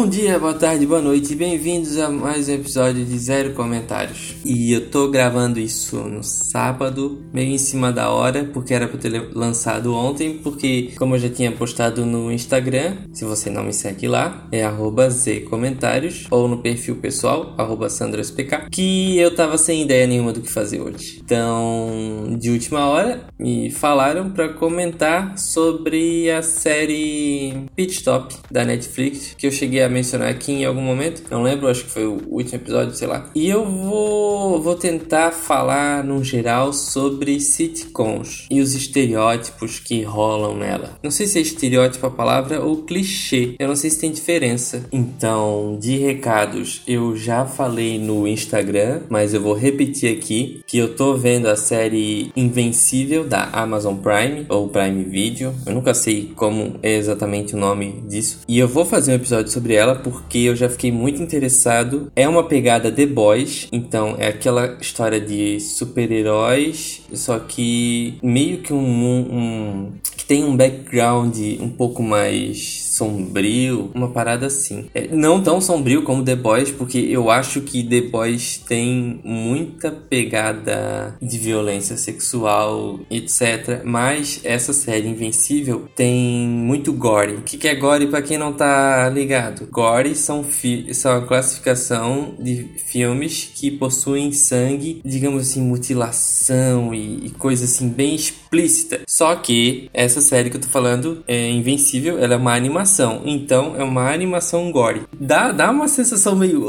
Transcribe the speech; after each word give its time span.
Bom 0.00 0.08
dia, 0.08 0.38
boa 0.38 0.54
tarde, 0.54 0.86
boa 0.86 1.02
noite, 1.02 1.34
bem-vindos 1.34 1.98
a 1.98 2.08
mais 2.08 2.48
um 2.48 2.54
episódio 2.54 3.04
de 3.04 3.18
Zero 3.18 3.52
Comentários. 3.52 4.34
E 4.42 4.72
eu 4.72 4.88
tô 4.88 5.08
gravando 5.08 5.60
isso 5.60 5.98
no 5.98 6.24
sábado, 6.24 7.22
meio 7.34 7.50
em 7.50 7.58
cima 7.58 7.92
da 7.92 8.08
hora, 8.08 8.48
porque 8.50 8.72
era 8.72 8.88
pra 8.88 8.96
ter 8.98 9.28
lançado 9.34 9.94
ontem, 9.94 10.38
porque 10.42 10.92
como 10.96 11.16
eu 11.16 11.18
já 11.18 11.28
tinha 11.28 11.52
postado 11.52 12.06
no 12.06 12.32
Instagram, 12.32 12.96
se 13.12 13.26
você 13.26 13.50
não 13.50 13.62
me 13.62 13.74
segue 13.74 14.08
lá, 14.08 14.48
é 14.50 14.62
@zcomentários 15.10 16.26
ou 16.30 16.48
no 16.48 16.62
perfil 16.62 16.96
pessoal 16.96 17.54
@sandraspk, 17.90 18.70
que 18.70 19.18
eu 19.18 19.34
tava 19.34 19.58
sem 19.58 19.82
ideia 19.82 20.06
nenhuma 20.06 20.32
do 20.32 20.40
que 20.40 20.50
fazer 20.50 20.80
hoje. 20.80 21.20
Então, 21.22 22.38
de 22.40 22.48
última 22.48 22.86
hora, 22.86 23.26
me 23.38 23.70
falaram 23.70 24.30
para 24.30 24.48
comentar 24.48 25.36
sobre 25.36 26.30
a 26.30 26.40
série 26.40 27.66
Pit 27.76 27.92
Stop 27.92 28.34
da 28.50 28.64
Netflix, 28.64 29.34
que 29.36 29.46
eu 29.46 29.52
cheguei 29.52 29.82
a 29.82 29.89
mencionar 29.90 30.28
aqui 30.28 30.52
em 30.52 30.64
algum 30.64 30.80
momento, 30.80 31.22
não 31.30 31.42
lembro, 31.42 31.68
acho 31.68 31.84
que 31.84 31.90
foi 31.90 32.06
o 32.06 32.20
último 32.28 32.56
episódio, 32.56 32.94
sei 32.94 33.08
lá. 33.08 33.28
E 33.34 33.48
eu 33.48 33.64
vou, 33.64 34.60
vou 34.62 34.74
tentar 34.74 35.32
falar 35.32 36.04
no 36.04 36.22
geral 36.22 36.72
sobre 36.72 37.40
sitcoms 37.40 38.46
e 38.50 38.60
os 38.60 38.74
estereótipos 38.74 39.78
que 39.78 40.02
rolam 40.02 40.56
nela. 40.56 40.98
Não 41.02 41.10
sei 41.10 41.26
se 41.26 41.38
é 41.38 41.42
estereótipo 41.42 42.06
a 42.06 42.10
palavra 42.10 42.60
ou 42.60 42.82
clichê, 42.82 43.54
eu 43.58 43.68
não 43.68 43.76
sei 43.76 43.90
se 43.90 44.00
tem 44.00 44.10
diferença. 44.10 44.84
Então, 44.92 45.76
de 45.80 45.96
recados, 45.98 46.82
eu 46.86 47.16
já 47.16 47.44
falei 47.44 47.98
no 47.98 48.26
Instagram, 48.26 49.02
mas 49.08 49.34
eu 49.34 49.40
vou 49.40 49.54
repetir 49.54 50.16
aqui 50.16 50.62
que 50.66 50.78
eu 50.78 50.94
tô 50.94 51.14
vendo 51.14 51.46
a 51.46 51.56
série 51.56 52.30
Invencível 52.36 53.24
da 53.24 53.44
Amazon 53.52 53.96
Prime 53.96 54.46
ou 54.48 54.68
Prime 54.68 55.04
Video, 55.04 55.54
eu 55.66 55.72
nunca 55.72 55.94
sei 55.94 56.32
como 56.34 56.78
é 56.82 56.94
exatamente 56.94 57.54
o 57.54 57.58
nome 57.58 58.02
disso. 58.08 58.40
E 58.48 58.58
eu 58.58 58.68
vou 58.68 58.84
fazer 58.84 59.12
um 59.12 59.16
episódio 59.16 59.50
sobre 59.50 59.74
sobre 59.80 59.82
ela 59.82 59.94
porque 59.96 60.38
eu 60.38 60.54
já 60.54 60.68
fiquei 60.68 60.92
muito 60.92 61.22
interessado. 61.22 62.12
É 62.14 62.28
uma 62.28 62.44
pegada 62.44 62.92
The 62.92 63.06
Boys, 63.06 63.68
então 63.72 64.16
é 64.18 64.28
aquela 64.28 64.76
história 64.80 65.20
de 65.20 65.58
super-heróis, 65.60 67.02
só 67.12 67.38
que 67.38 68.18
meio 68.22 68.58
que 68.58 68.72
um, 68.72 68.78
um, 68.78 69.92
que 70.16 70.24
tem 70.24 70.44
um 70.44 70.56
background 70.56 71.36
um 71.60 71.70
pouco 71.70 72.02
mais 72.02 72.89
sombrio, 73.00 73.90
uma 73.94 74.10
parada 74.10 74.46
assim. 74.46 74.90
É, 74.94 75.08
não 75.08 75.42
tão 75.42 75.58
sombrio 75.58 76.02
como 76.02 76.22
The 76.22 76.36
Boys, 76.36 76.70
porque 76.70 76.98
eu 76.98 77.30
acho 77.30 77.62
que 77.62 77.82
The 77.82 78.02
Boys 78.02 78.62
tem 78.68 79.20
muita 79.24 79.90
pegada 79.90 81.16
de 81.20 81.38
violência 81.38 81.96
sexual, 81.96 83.00
etc. 83.10 83.82
Mas 83.84 84.40
essa 84.44 84.74
série 84.74 85.08
Invencível 85.08 85.88
tem 85.96 86.46
muito 86.46 86.92
gore. 86.92 87.36
O 87.36 87.42
que, 87.42 87.66
é 87.66 87.74
gore 87.74 88.06
para 88.06 88.20
quem 88.20 88.36
não 88.36 88.52
tá 88.52 89.08
ligado? 89.08 89.66
Gore 89.70 90.14
são, 90.14 90.44
são 90.92 91.16
a 91.16 91.26
classificação 91.26 92.34
de 92.38 92.68
filmes 92.86 93.50
que 93.54 93.70
possuem 93.70 94.30
sangue, 94.32 95.00
digamos 95.04 95.48
assim, 95.48 95.62
mutilação 95.62 96.92
e, 96.94 97.26
e 97.26 97.30
coisa 97.30 97.64
assim 97.64 97.88
bem 97.88 98.14
explícita. 98.14 99.00
Só 99.08 99.34
que 99.36 99.88
essa 99.94 100.20
série 100.20 100.50
que 100.50 100.56
eu 100.56 100.60
tô 100.60 100.68
falando 100.68 101.24
é 101.26 101.48
Invencível, 101.50 102.18
ela 102.18 102.34
é 102.34 102.36
uma 102.36 102.54
animação 102.54 102.89
animação. 102.90 103.22
Então 103.24 103.74
é 103.76 103.84
uma 103.84 104.12
animação 104.12 104.70
gore. 104.72 105.02
Dá, 105.18 105.52
dá 105.52 105.70
uma 105.70 105.88
sensação 105.88 106.34
meio. 106.34 106.66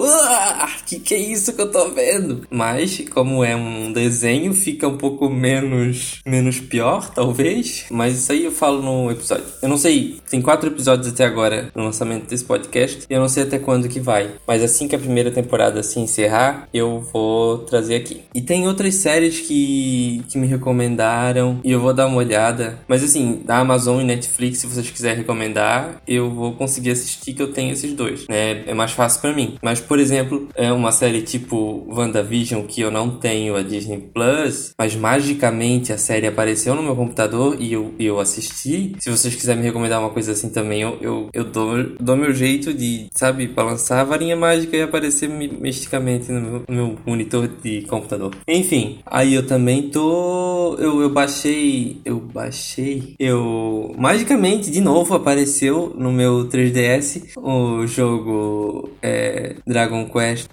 Que 0.86 1.00
que 1.00 1.14
é 1.14 1.18
isso 1.18 1.54
que 1.54 1.62
eu 1.62 1.72
tô 1.72 1.90
vendo? 1.90 2.46
Mas, 2.50 3.04
como 3.12 3.44
é 3.44 3.56
um 3.56 3.92
desenho, 3.92 4.54
fica 4.54 4.88
um 4.88 4.98
pouco 4.98 5.30
menos, 5.30 6.22
menos 6.26 6.60
pior, 6.60 7.10
talvez. 7.10 7.86
Mas 7.90 8.18
isso 8.18 8.32
aí 8.32 8.46
eu 8.46 8.52
falo 8.52 8.82
no 8.82 9.10
episódio. 9.10 9.46
Eu 9.62 9.70
não 9.70 9.78
sei, 9.78 10.20
tem 10.30 10.42
quatro 10.42 10.70
episódios 10.70 11.08
até 11.08 11.26
agora 11.26 11.72
no 11.74 11.84
lançamento 11.84 12.28
desse 12.28 12.44
podcast. 12.44 13.06
E 13.10 13.14
eu 13.14 13.20
não 13.20 13.30
sei 13.30 13.44
até 13.44 13.58
quando 13.58 13.88
que 13.88 14.00
vai. 14.00 14.32
Mas 14.46 14.62
assim 14.64 14.88
que 14.88 14.96
a 14.96 15.00
primeira 15.00 15.32
temporada 15.32 15.82
se 15.82 16.00
encerrar, 16.00 16.68
eu 16.74 17.00
vou 17.14 17.60
trazer 17.60 17.96
aqui. 17.96 18.22
E 18.36 18.42
tem 18.42 18.68
outras 18.68 18.96
séries 18.96 19.40
que, 19.40 20.24
que 20.30 20.38
me 20.38 20.48
recomendaram. 20.48 21.60
E 21.64 21.72
eu 21.72 21.80
vou 21.80 21.94
dar 21.94 22.08
uma 22.08 22.18
olhada. 22.18 22.80
Mas 22.88 23.04
assim, 23.04 23.42
da 23.46 23.58
Amazon 23.58 24.02
e 24.02 24.04
Netflix, 24.04 24.60
se 24.60 24.68
vocês 24.68 24.90
quiserem 24.90 25.20
recomendar, 25.20 26.02
eu 26.16 26.30
vou 26.30 26.54
conseguir 26.54 26.92
assistir 26.92 27.34
que 27.34 27.42
eu 27.42 27.52
tenho 27.52 27.72
esses 27.72 27.94
dois, 27.94 28.28
né? 28.28 28.64
É 28.66 28.74
mais 28.74 28.92
fácil 28.92 29.22
para 29.22 29.34
mim. 29.34 29.56
Mas, 29.62 29.80
por 29.80 30.00
exemplo, 30.00 30.48
é 30.56 30.72
uma 30.72 30.92
série 30.92 31.22
tipo 31.22 31.86
WandaVision 31.90 32.64
que 32.64 32.82
eu 32.82 32.92
não 32.92 33.18
tenho 33.18 33.56
a 33.56 33.62
Disney 33.62 34.00
Plus, 34.14 34.74
mas 34.78 34.96
magicamente 34.96 35.94
a 35.94 35.98
série 35.98 36.28
apareceu 36.28 36.76
no 36.76 36.84
meu 36.84 36.96
computador 36.96 37.58
e 37.60 37.74
eu, 37.74 37.94
eu 38.00 38.20
assisti. 38.20 38.96
Se 39.00 39.10
vocês 39.10 39.36
quiserem 39.36 39.62
me 39.62 39.68
recomendar 39.68 40.00
uma 40.00 40.10
coisa 40.10 40.32
assim 40.32 40.50
também, 40.50 40.82
eu, 40.82 40.98
eu, 41.02 41.30
eu 41.34 41.44
dou, 41.44 41.96
dou 42.00 42.16
meu 42.16 42.34
jeito 42.34 42.74
de, 42.74 43.08
sabe, 43.16 43.48
balançar 43.48 44.00
a 44.00 44.04
varinha 44.04 44.36
mágica 44.36 44.76
e 44.76 44.82
aparecer 44.82 45.30
misticamente 45.30 46.32
no 46.32 46.42
meu, 46.42 46.64
no 46.68 46.76
meu 46.76 46.98
monitor 47.06 47.48
de 47.48 47.82
computador. 47.84 48.36
Enfim, 48.48 49.00
aí 49.06 49.34
eu 49.34 49.46
também 49.46 49.90
tô. 49.90 50.76
Eu, 50.80 51.02
eu 51.02 51.10
baixei. 51.10 52.02
Eu 52.06 52.20
baixei. 52.20 53.16
Eu. 53.20 53.94
Magicamente, 53.98 54.72
de 54.72 54.82
novo, 54.82 55.14
apareceu 55.14 55.91
no 55.98 56.12
meu 56.12 56.48
3DS 56.48 57.34
o 57.38 57.86
jogo 57.88 58.90
é, 59.02 59.56
Dragon 59.66 60.06
Quest 60.10 60.50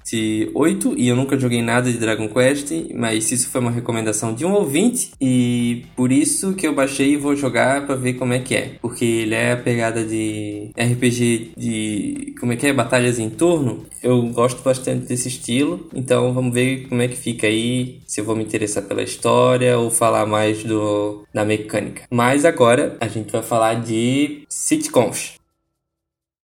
8 0.54 0.94
e 0.96 1.08
eu 1.08 1.16
nunca 1.16 1.38
joguei 1.38 1.62
nada 1.62 1.90
de 1.90 1.98
Dragon 1.98 2.28
Quest, 2.28 2.72
mas 2.94 3.30
isso 3.30 3.50
foi 3.50 3.60
uma 3.60 3.70
recomendação 3.70 4.34
de 4.34 4.44
um 4.44 4.52
ouvinte 4.52 5.12
e 5.20 5.84
por 5.96 6.12
isso 6.12 6.54
que 6.54 6.66
eu 6.66 6.74
baixei 6.74 7.12
e 7.12 7.16
vou 7.16 7.34
jogar 7.36 7.86
para 7.86 7.94
ver 7.94 8.14
como 8.14 8.32
é 8.32 8.38
que 8.38 8.54
é, 8.54 8.72
porque 8.80 9.04
ele 9.04 9.34
é 9.34 9.52
a 9.52 9.56
pegada 9.56 10.04
de 10.04 10.70
RPG 10.76 11.52
de 11.56 12.34
como 12.38 12.52
é 12.52 12.56
que 12.56 12.66
é 12.66 12.72
batalhas 12.72 13.18
em 13.18 13.30
turno. 13.30 13.86
Eu 14.02 14.22
gosto 14.28 14.62
bastante 14.62 15.06
desse 15.06 15.28
estilo, 15.28 15.88
então 15.94 16.32
vamos 16.32 16.54
ver 16.54 16.88
como 16.88 17.02
é 17.02 17.08
que 17.08 17.16
fica 17.16 17.46
aí, 17.46 18.00
se 18.06 18.20
eu 18.20 18.24
vou 18.24 18.36
me 18.36 18.44
interessar 18.44 18.84
pela 18.84 19.02
história 19.02 19.78
ou 19.78 19.90
falar 19.90 20.26
mais 20.26 20.62
do 20.62 21.24
da 21.32 21.44
mecânica. 21.44 22.02
Mas 22.10 22.44
agora 22.44 22.96
a 23.00 23.08
gente 23.08 23.30
vai 23.30 23.42
falar 23.42 23.74
de 23.74 24.42
sitcoms. 24.48 25.37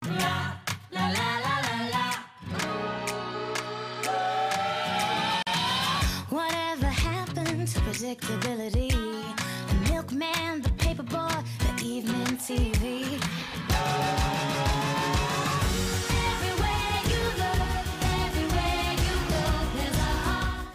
Yeah. 0.05 0.46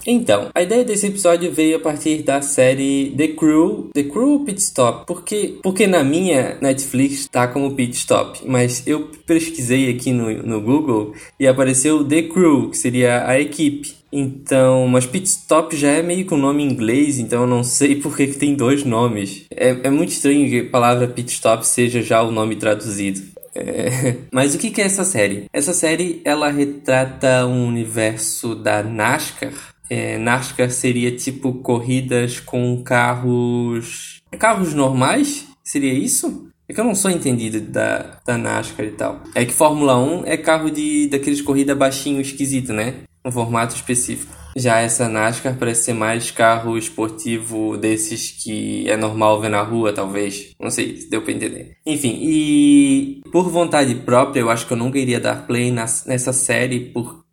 Então, 0.06 0.50
a 0.54 0.62
ideia 0.62 0.84
desse 0.84 1.08
episódio 1.08 1.52
veio 1.52 1.78
a 1.78 1.80
partir 1.80 2.24
da 2.24 2.42
série 2.42 3.14
The 3.18 3.30
Crew, 3.30 3.90
The 3.94 4.04
Crew 4.04 4.44
Pit 4.46 4.62
Stop, 4.62 5.06
porque, 5.06 5.60
porque 5.62 5.88
na 5.88 6.04
minha 6.04 6.58
Netflix 6.62 7.28
tá 7.28 7.48
como 7.48 7.76
Pit 7.76 7.96
Stop, 7.98 8.40
mas 8.46 8.86
eu 8.88 9.10
pesquisei 9.26 9.90
aqui 9.90 10.12
no, 10.12 10.32
no 10.44 10.62
Google 10.62 11.14
e 11.40 11.48
apareceu 11.48 12.04
The 12.04 12.24
Crew, 12.24 12.70
que 12.70 12.78
seria 12.78 13.28
a 13.28 13.40
equipe. 13.40 14.02
Então, 14.12 14.88
mas 14.90 15.06
pit 15.06 15.26
stop 15.26 15.74
já 15.74 15.88
é 15.88 16.02
meio 16.02 16.26
com 16.26 16.36
nome 16.36 16.62
inglês, 16.64 17.18
então 17.18 17.44
eu 17.44 17.48
não 17.48 17.64
sei 17.64 17.96
por 17.96 18.16
que, 18.16 18.28
que 18.28 18.38
tem 18.38 18.56
dois 18.56 18.84
nomes. 18.84 19.46
É, 19.50 19.70
é 19.84 19.90
muito 19.90 20.10
estranho 20.10 20.50
que 20.50 20.68
a 20.68 20.70
palavra 20.70 21.08
pit 21.08 21.32
stop 21.32 21.66
seja 21.66 22.02
já 22.02 22.22
o 22.22 22.30
nome 22.30 22.58
traduzido. 22.58 23.22
É... 23.56 24.16
Mas 24.32 24.54
o 24.54 24.58
que 24.58 24.82
é 24.82 24.86
essa 24.86 25.04
série? 25.04 25.46
Essa 25.54 25.74
série 25.74 26.22
ela 26.26 26.50
retrata 26.50 27.46
um 27.46 27.68
universo 27.68 28.56
da 28.56 28.84
NASCAR 28.84 29.71
é, 29.92 30.18
NASCAR 30.18 30.72
seria 30.72 31.12
tipo 31.12 31.56
corridas 31.56 32.40
com 32.40 32.82
carros. 32.82 34.22
Carros 34.40 34.74
normais? 34.74 35.46
Seria 35.66 35.94
isso? 35.94 36.48
É 36.70 36.74
que 36.74 36.80
eu 36.80 36.86
não 36.86 36.96
sou 36.96 37.12
entendido 37.12 37.60
da, 37.60 38.22
da 38.26 38.38
NASCAR 38.38 38.86
e 38.86 38.92
tal. 38.92 39.22
É 39.36 39.44
que 39.44 39.52
Fórmula 39.52 40.00
1 40.00 40.26
é 40.26 40.38
carro 40.38 40.72
de 40.72 41.10
daqueles 41.10 41.42
corrida 41.42 41.76
baixinho 41.76 42.22
esquisito, 42.22 42.72
né? 42.72 43.00
Um 43.26 43.32
formato 43.32 43.76
específico. 43.76 44.34
Já 44.56 44.80
essa 44.80 45.10
NASCAR 45.10 45.58
parece 45.58 45.84
ser 45.84 45.94
mais 45.94 46.32
carro 46.32 46.78
esportivo 46.78 47.78
desses 47.78 48.32
que 48.32 48.90
é 48.90 48.96
normal 48.96 49.42
ver 49.42 49.50
na 49.50 49.62
rua, 49.62 49.92
talvez. 49.92 50.52
Não 50.60 50.70
sei 50.70 50.98
se 50.98 51.10
deu 51.10 51.22
pra 51.22 51.34
entender. 51.34 51.78
Enfim, 51.86 52.18
e 52.22 53.22
por 53.32 53.50
vontade 53.50 53.94
própria, 53.96 54.40
eu 54.40 54.50
acho 54.50 54.66
que 54.66 54.74
eu 54.74 54.78
nunca 54.78 55.00
iria 55.00 55.20
dar 55.20 55.46
play 55.48 55.70
nas, 55.70 56.06
nessa 56.06 56.32
série, 56.32 56.92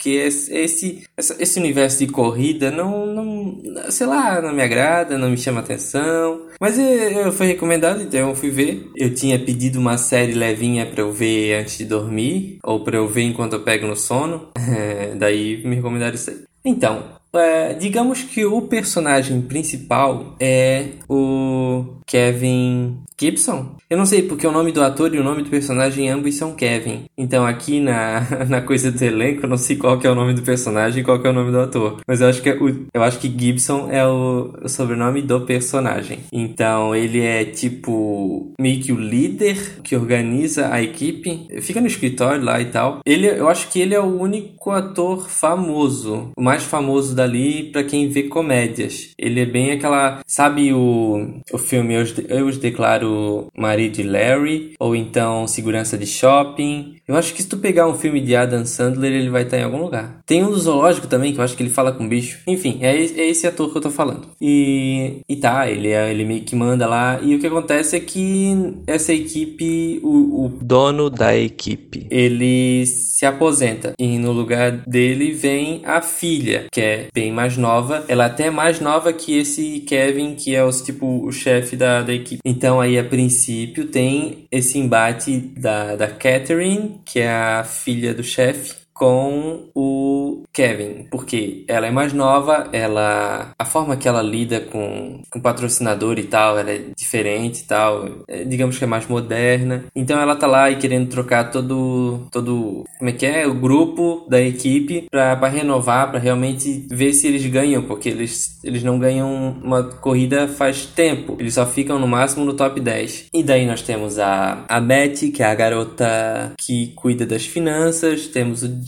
porque 0.09 0.55
esse, 0.57 1.05
esse 1.17 1.59
universo 1.59 1.99
de 1.99 2.07
corrida 2.07 2.71
não, 2.71 3.07
não, 3.07 3.91
sei 3.91 4.07
lá, 4.07 4.41
não 4.41 4.55
me 4.55 4.63
agrada, 4.63 5.19
não 5.19 5.31
me 5.31 5.37
chama 5.37 5.61
atenção. 5.61 6.47
Mas 6.61 6.79
eu, 6.79 7.31
foi 7.33 7.49
recomendado, 7.49 8.03
então 8.03 8.31
eu 8.31 8.35
fui 8.35 8.51
ver. 8.51 8.91
Eu 8.97 9.15
tinha 9.15 9.39
pedido 9.39 9.79
uma 9.79 9.99
série 9.99 10.33
levinha 10.33 10.87
para 10.87 11.03
eu 11.03 11.13
ver 11.13 11.61
antes 11.61 11.79
de 11.79 11.85
dormir, 11.85 12.59
ou 12.65 12.83
para 12.83 12.97
eu 12.97 13.07
ver 13.07 13.23
enquanto 13.23 13.55
eu 13.55 13.63
pego 13.63 13.87
no 13.87 13.97
sono. 13.97 14.49
É, 14.57 15.15
daí 15.19 15.63
me 15.65 15.77
recomendaram 15.77 16.15
isso 16.15 16.31
aí. 16.31 16.39
Então, 16.65 17.18
é, 17.33 17.75
digamos 17.75 18.23
que 18.23 18.45
o 18.45 18.63
personagem 18.63 19.41
principal 19.43 20.37
é 20.41 20.89
o 21.09 21.85
Kevin 22.07 22.99
Gibson? 23.21 23.77
Eu 23.91 23.97
não 23.97 24.07
sei, 24.07 24.23
porque 24.23 24.47
o 24.47 24.53
nome 24.53 24.73
do 24.73 24.83
ator 24.83 25.15
e 25.15 25.19
o 25.19 25.25
nome 25.25 25.43
do 25.43 25.51
personagem 25.51 26.09
ambos 26.09 26.35
são 26.35 26.55
Kevin. 26.55 27.05
Então 27.17 27.45
aqui 27.45 27.81
na, 27.81 28.21
na 28.49 28.61
coisa 28.61 28.91
do 28.91 29.03
elenco, 29.03 29.45
eu 29.45 29.49
não 29.49 29.57
sei 29.57 29.77
qual 29.77 30.01
é 30.03 30.11
o 30.11 30.15
nome 30.15 30.35
do 30.35 30.43
personagem 30.43 31.01
e 31.01 31.05
qual 31.05 31.23
é 31.23 31.29
o 31.29 31.33
nome 31.33 31.51
do 31.51 31.61
ator. 31.61 32.01
Mas 32.07 32.21
eu 32.21 32.29
acho 32.29 32.43
que, 32.43 32.51
é 32.51 32.55
o, 32.55 32.87
eu 32.93 33.03
acho 33.03 33.19
que 33.19 33.29
Gibson 33.29 33.89
é 33.91 34.07
o, 34.07 34.55
o 34.63 34.69
sobrenome 34.69 35.23
do 35.23 35.41
personagem. 35.41 36.21
Então 36.33 36.95
ele 36.95 37.21
é 37.21 37.45
tipo 37.45 38.53
meio 38.61 38.81
que 38.81 38.93
o 38.93 39.01
líder 39.01 39.81
que 39.83 39.97
organiza 39.97 40.73
a 40.73 40.83
equipe. 40.83 41.47
Fica 41.61 41.81
no 41.81 41.87
escritório 41.87 42.45
lá 42.45 42.61
e 42.61 42.67
tal. 42.67 43.01
Ele, 43.05 43.27
eu 43.27 43.49
acho 43.49 43.69
que 43.69 43.81
ele 43.81 43.95
é 43.95 44.01
o 44.01 44.21
único 44.21 44.71
ator 44.71 45.29
famoso. 45.29 46.31
O 46.37 46.43
mais 46.43 46.63
famoso 46.63 47.15
dali 47.19 47.65
para 47.65 47.85
quem 47.85 48.09
vê 48.09 48.25
comédias. 48.25 49.11
Ele 49.19 49.41
é 49.41 49.47
bem 49.47 49.73
aquela... 49.73 50.21
Sabe 50.27 50.73
o, 50.73 51.41
o 51.53 51.59
filme 51.59 51.95
Eu, 51.95 52.05
eu 52.29 52.47
os 52.47 52.59
declaro 52.59 53.49
marido 53.57 53.97
de 53.97 54.03
Larry, 54.03 54.75
ou 54.79 54.95
então 54.95 55.47
Segurança 55.47 55.99
de 55.99 56.07
Shopping. 56.07 56.97
Eu 57.07 57.17
acho 57.17 57.35
que 57.35 57.43
se 57.43 57.49
tu 57.49 57.57
pegar 57.59 57.89
um 57.89 57.95
filme 57.95 58.21
de 58.21 58.37
Adam 58.37 58.65
Sandler, 58.65 59.13
ele 59.13 59.31
vai 59.31 59.43
estar 59.43 59.59
em 59.59 59.63
algum 59.63 59.79
lugar. 59.79 60.21
Tem 60.27 60.45
um 60.45 60.51
do 60.51 60.59
zoológico 60.59 61.07
também, 61.07 61.33
que 61.33 61.41
eu 61.41 61.45
acho 61.45 61.57
que 61.57 61.63
ele 61.63 61.71
fala 61.71 61.93
com 61.93 62.09
bicho. 62.09 62.41
Enfim, 62.47 62.79
é, 62.83 62.95
é 62.95 63.29
esse 63.29 63.47
ator 63.47 63.71
que 63.71 63.79
eu 63.79 63.83
tô 63.83 63.91
falando. 63.91 64.29
E, 64.41 65.21
e 65.29 65.37
tá, 65.37 65.69
ele, 65.71 65.89
é, 65.89 66.11
ele 66.11 66.25
meio 66.25 66.43
que 66.43 66.55
manda 66.55 66.87
lá. 66.87 67.19
E 67.23 67.35
o 67.35 67.39
que 67.39 67.47
acontece 67.47 67.97
é 67.97 68.01
que 68.01 68.75
essa 68.87 69.13
equipe, 69.13 70.01
o, 70.03 70.45
o 70.45 70.49
dono 70.49 71.11
da 71.11 71.37
equipe, 71.37 72.07
ele 72.11 72.87
se 72.87 73.27
aposenta. 73.27 73.95
E 73.99 74.19
no 74.19 74.33
lugar 74.33 74.71
dele 74.87 75.33
vem 75.33 75.83
a 75.85 76.01
filha, 76.01 76.67
que 76.71 76.81
é 76.81 77.08
bem 77.15 77.33
mais 77.33 77.57
nova. 77.57 78.05
Ela 78.09 78.25
é 78.25 78.27
até 78.27 78.51
mais 78.51 78.81
nova 78.81 79.13
que 79.13 79.37
esse 79.39 79.81
Kevin, 79.81 80.35
que 80.35 80.55
é 80.55 80.65
os, 80.65 80.83
tipo, 80.83 81.27
o 81.27 81.33
chefe 81.33 81.77
da, 81.77 82.03
da 82.03 82.13
equipe. 82.13 82.41
Então 82.45 82.81
aí, 82.81 82.99
a 82.99 83.05
princípio, 83.05 83.87
tem 83.87 84.47
esse 84.51 84.79
embate 84.79 85.39
da, 85.39 85.97
da 85.97 86.09
Catherine, 86.09 87.01
que 87.05 87.21
é 87.21 87.31
a 87.31 87.65
filha 87.65 88.15
do 88.15 88.23
chefe, 88.23 88.75
com 88.99 89.71
o 89.75 90.43
Kevin, 90.53 91.07
porque 91.09 91.65
ela 91.69 91.87
é 91.87 91.91
mais 91.91 92.13
nova, 92.13 92.69
ela 92.73 93.53
a 93.57 93.65
forma 93.65 93.97
que 93.97 94.09
ela 94.09 94.21
lida 94.21 94.61
com, 94.61 95.23
com 95.31 95.41
patrocinador 95.41 96.19
e 96.19 96.25
tal, 96.25 96.59
ela 96.59 96.73
é 96.73 96.83
diferente 96.97 97.61
e 97.61 97.65
tal, 97.65 98.25
é, 98.27 98.43
digamos 98.43 98.77
que 98.77 98.83
é 98.83 98.87
mais 98.89 99.07
moderna. 99.07 99.85
Então 99.95 100.21
ela 100.21 100.35
tá 100.35 100.49
lá 100.49 100.69
e 100.69 100.77
querendo 100.77 101.09
trocar 101.09 101.51
todo 101.53 102.27
todo 102.33 102.85
como 102.99 103.11
é 103.11 103.13
que 103.13 103.25
é, 103.25 103.47
o 103.47 103.55
grupo 103.55 104.27
da 104.29 104.41
equipe 104.41 105.07
para 105.09 105.49
renovar, 105.49 106.11
para 106.11 106.19
realmente 106.19 106.87
ver 106.91 107.13
se 107.13 107.29
eles 107.29 107.47
ganham, 107.47 107.83
porque 107.83 108.09
eles 108.09 108.59
eles 108.65 108.83
não 108.83 108.99
ganham 108.99 109.57
uma 109.63 109.85
corrida 109.85 110.49
faz 110.49 110.87
tempo. 110.87 111.37
Eles 111.39 111.55
só 111.55 111.65
ficam 111.65 112.01
no 112.01 112.09
máximo 112.09 112.45
no 112.45 112.55
top 112.55 112.81
10. 112.81 113.27
E 113.33 113.45
daí 113.45 113.65
nós 113.65 113.83
temos 113.83 114.19
a 114.19 114.65
a 114.69 114.81
Betty, 114.81 115.31
que 115.31 115.43
é 115.43 115.47
a 115.47 115.55
garota 115.55 116.53
que 116.59 116.89
cuida 116.97 117.25
das 117.25 117.47
finanças, 117.47 118.27
temos 118.27 118.65
o 118.65 118.88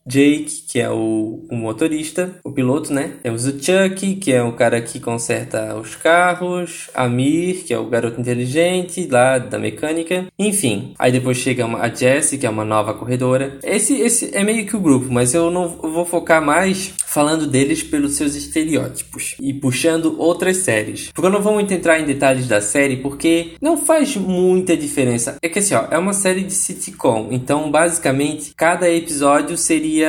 Jake, 0.11 0.63
que 0.67 0.79
é 0.81 0.89
o, 0.89 1.47
o, 1.49 1.55
motorista, 1.55 2.35
o 2.43 2.51
piloto, 2.51 2.93
né? 2.93 3.13
Temos 3.23 3.47
o 3.47 3.51
Chuck, 3.51 4.15
que 4.15 4.33
é 4.33 4.43
o 4.43 4.51
cara 4.51 4.81
que 4.81 4.99
conserta 4.99 5.73
os 5.75 5.95
carros, 5.95 6.89
Amir, 6.93 7.63
que 7.63 7.73
é 7.73 7.77
o 7.77 7.85
garoto 7.85 8.19
inteligente 8.19 9.07
lá 9.09 9.37
da 9.37 9.57
mecânica, 9.57 10.27
enfim. 10.37 10.93
Aí 10.99 11.13
depois 11.13 11.37
chega 11.37 11.65
a 11.65 11.87
Jessie, 11.87 12.37
que 12.37 12.45
é 12.45 12.49
uma 12.49 12.65
nova 12.65 12.93
corredora. 12.93 13.57
Esse, 13.63 13.93
esse 14.01 14.35
é 14.35 14.43
meio 14.43 14.65
que 14.65 14.75
o 14.75 14.81
grupo, 14.81 15.07
mas 15.09 15.33
eu 15.33 15.49
não 15.49 15.69
vou 15.69 16.03
focar 16.03 16.43
mais 16.43 16.93
falando 17.07 17.45
deles 17.45 17.83
pelos 17.83 18.15
seus 18.15 18.35
estereótipos 18.35 19.35
e 19.39 19.53
puxando 19.53 20.15
outras 20.17 20.57
séries. 20.57 21.09
Porque 21.13 21.27
eu 21.27 21.31
não 21.31 21.41
vou 21.41 21.53
muito 21.53 21.73
entrar 21.73 21.99
em 21.99 22.05
detalhes 22.05 22.47
da 22.47 22.59
série, 22.59 22.97
porque 22.97 23.53
não 23.61 23.77
faz 23.77 24.15
muita 24.17 24.75
diferença. 24.75 25.37
É 25.41 25.47
que 25.47 25.59
assim, 25.59 25.73
ó, 25.73 25.85
é 25.89 25.97
uma 25.97 26.13
série 26.13 26.43
de 26.43 26.53
sitcom, 26.53 27.29
então 27.31 27.71
basicamente 27.71 28.53
cada 28.55 28.89
episódio 28.89 29.57
seria 29.57 30.00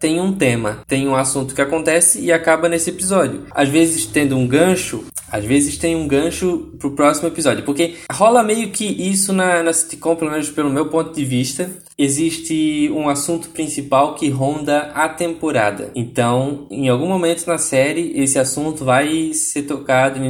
tem 0.00 0.20
um 0.20 0.32
tema, 0.32 0.80
tem 0.86 1.08
um 1.08 1.14
assunto 1.14 1.54
que 1.54 1.62
acontece 1.62 2.20
e 2.20 2.32
acaba 2.32 2.68
nesse 2.68 2.90
episódio. 2.90 3.46
Às 3.50 3.68
vezes 3.68 4.06
tendo 4.06 4.36
um 4.36 4.46
gancho, 4.46 5.04
às 5.30 5.44
vezes 5.44 5.76
tem 5.76 5.96
um 5.96 6.06
gancho 6.06 6.72
pro 6.78 6.92
próximo 6.92 7.28
episódio, 7.28 7.64
porque 7.64 7.96
rola 8.12 8.42
meio 8.42 8.70
que 8.70 8.84
isso 8.84 9.32
na, 9.32 9.62
na 9.62 9.72
sitcom, 9.72 10.16
pelo 10.16 10.30
menos 10.30 10.50
pelo 10.50 10.70
meu 10.70 10.86
ponto 10.86 11.14
de 11.14 11.24
vista, 11.24 11.70
existe 11.98 12.90
um 12.92 13.08
assunto 13.08 13.48
principal 13.50 14.14
que 14.14 14.28
ronda 14.28 14.90
a 14.94 15.08
temporada. 15.08 15.90
Então, 15.94 16.66
em 16.70 16.88
algum 16.88 17.06
momento 17.06 17.46
na 17.46 17.58
série, 17.58 18.12
esse 18.16 18.38
assunto 18.38 18.84
vai 18.84 19.32
ser 19.32 19.62
tocado, 19.62 20.20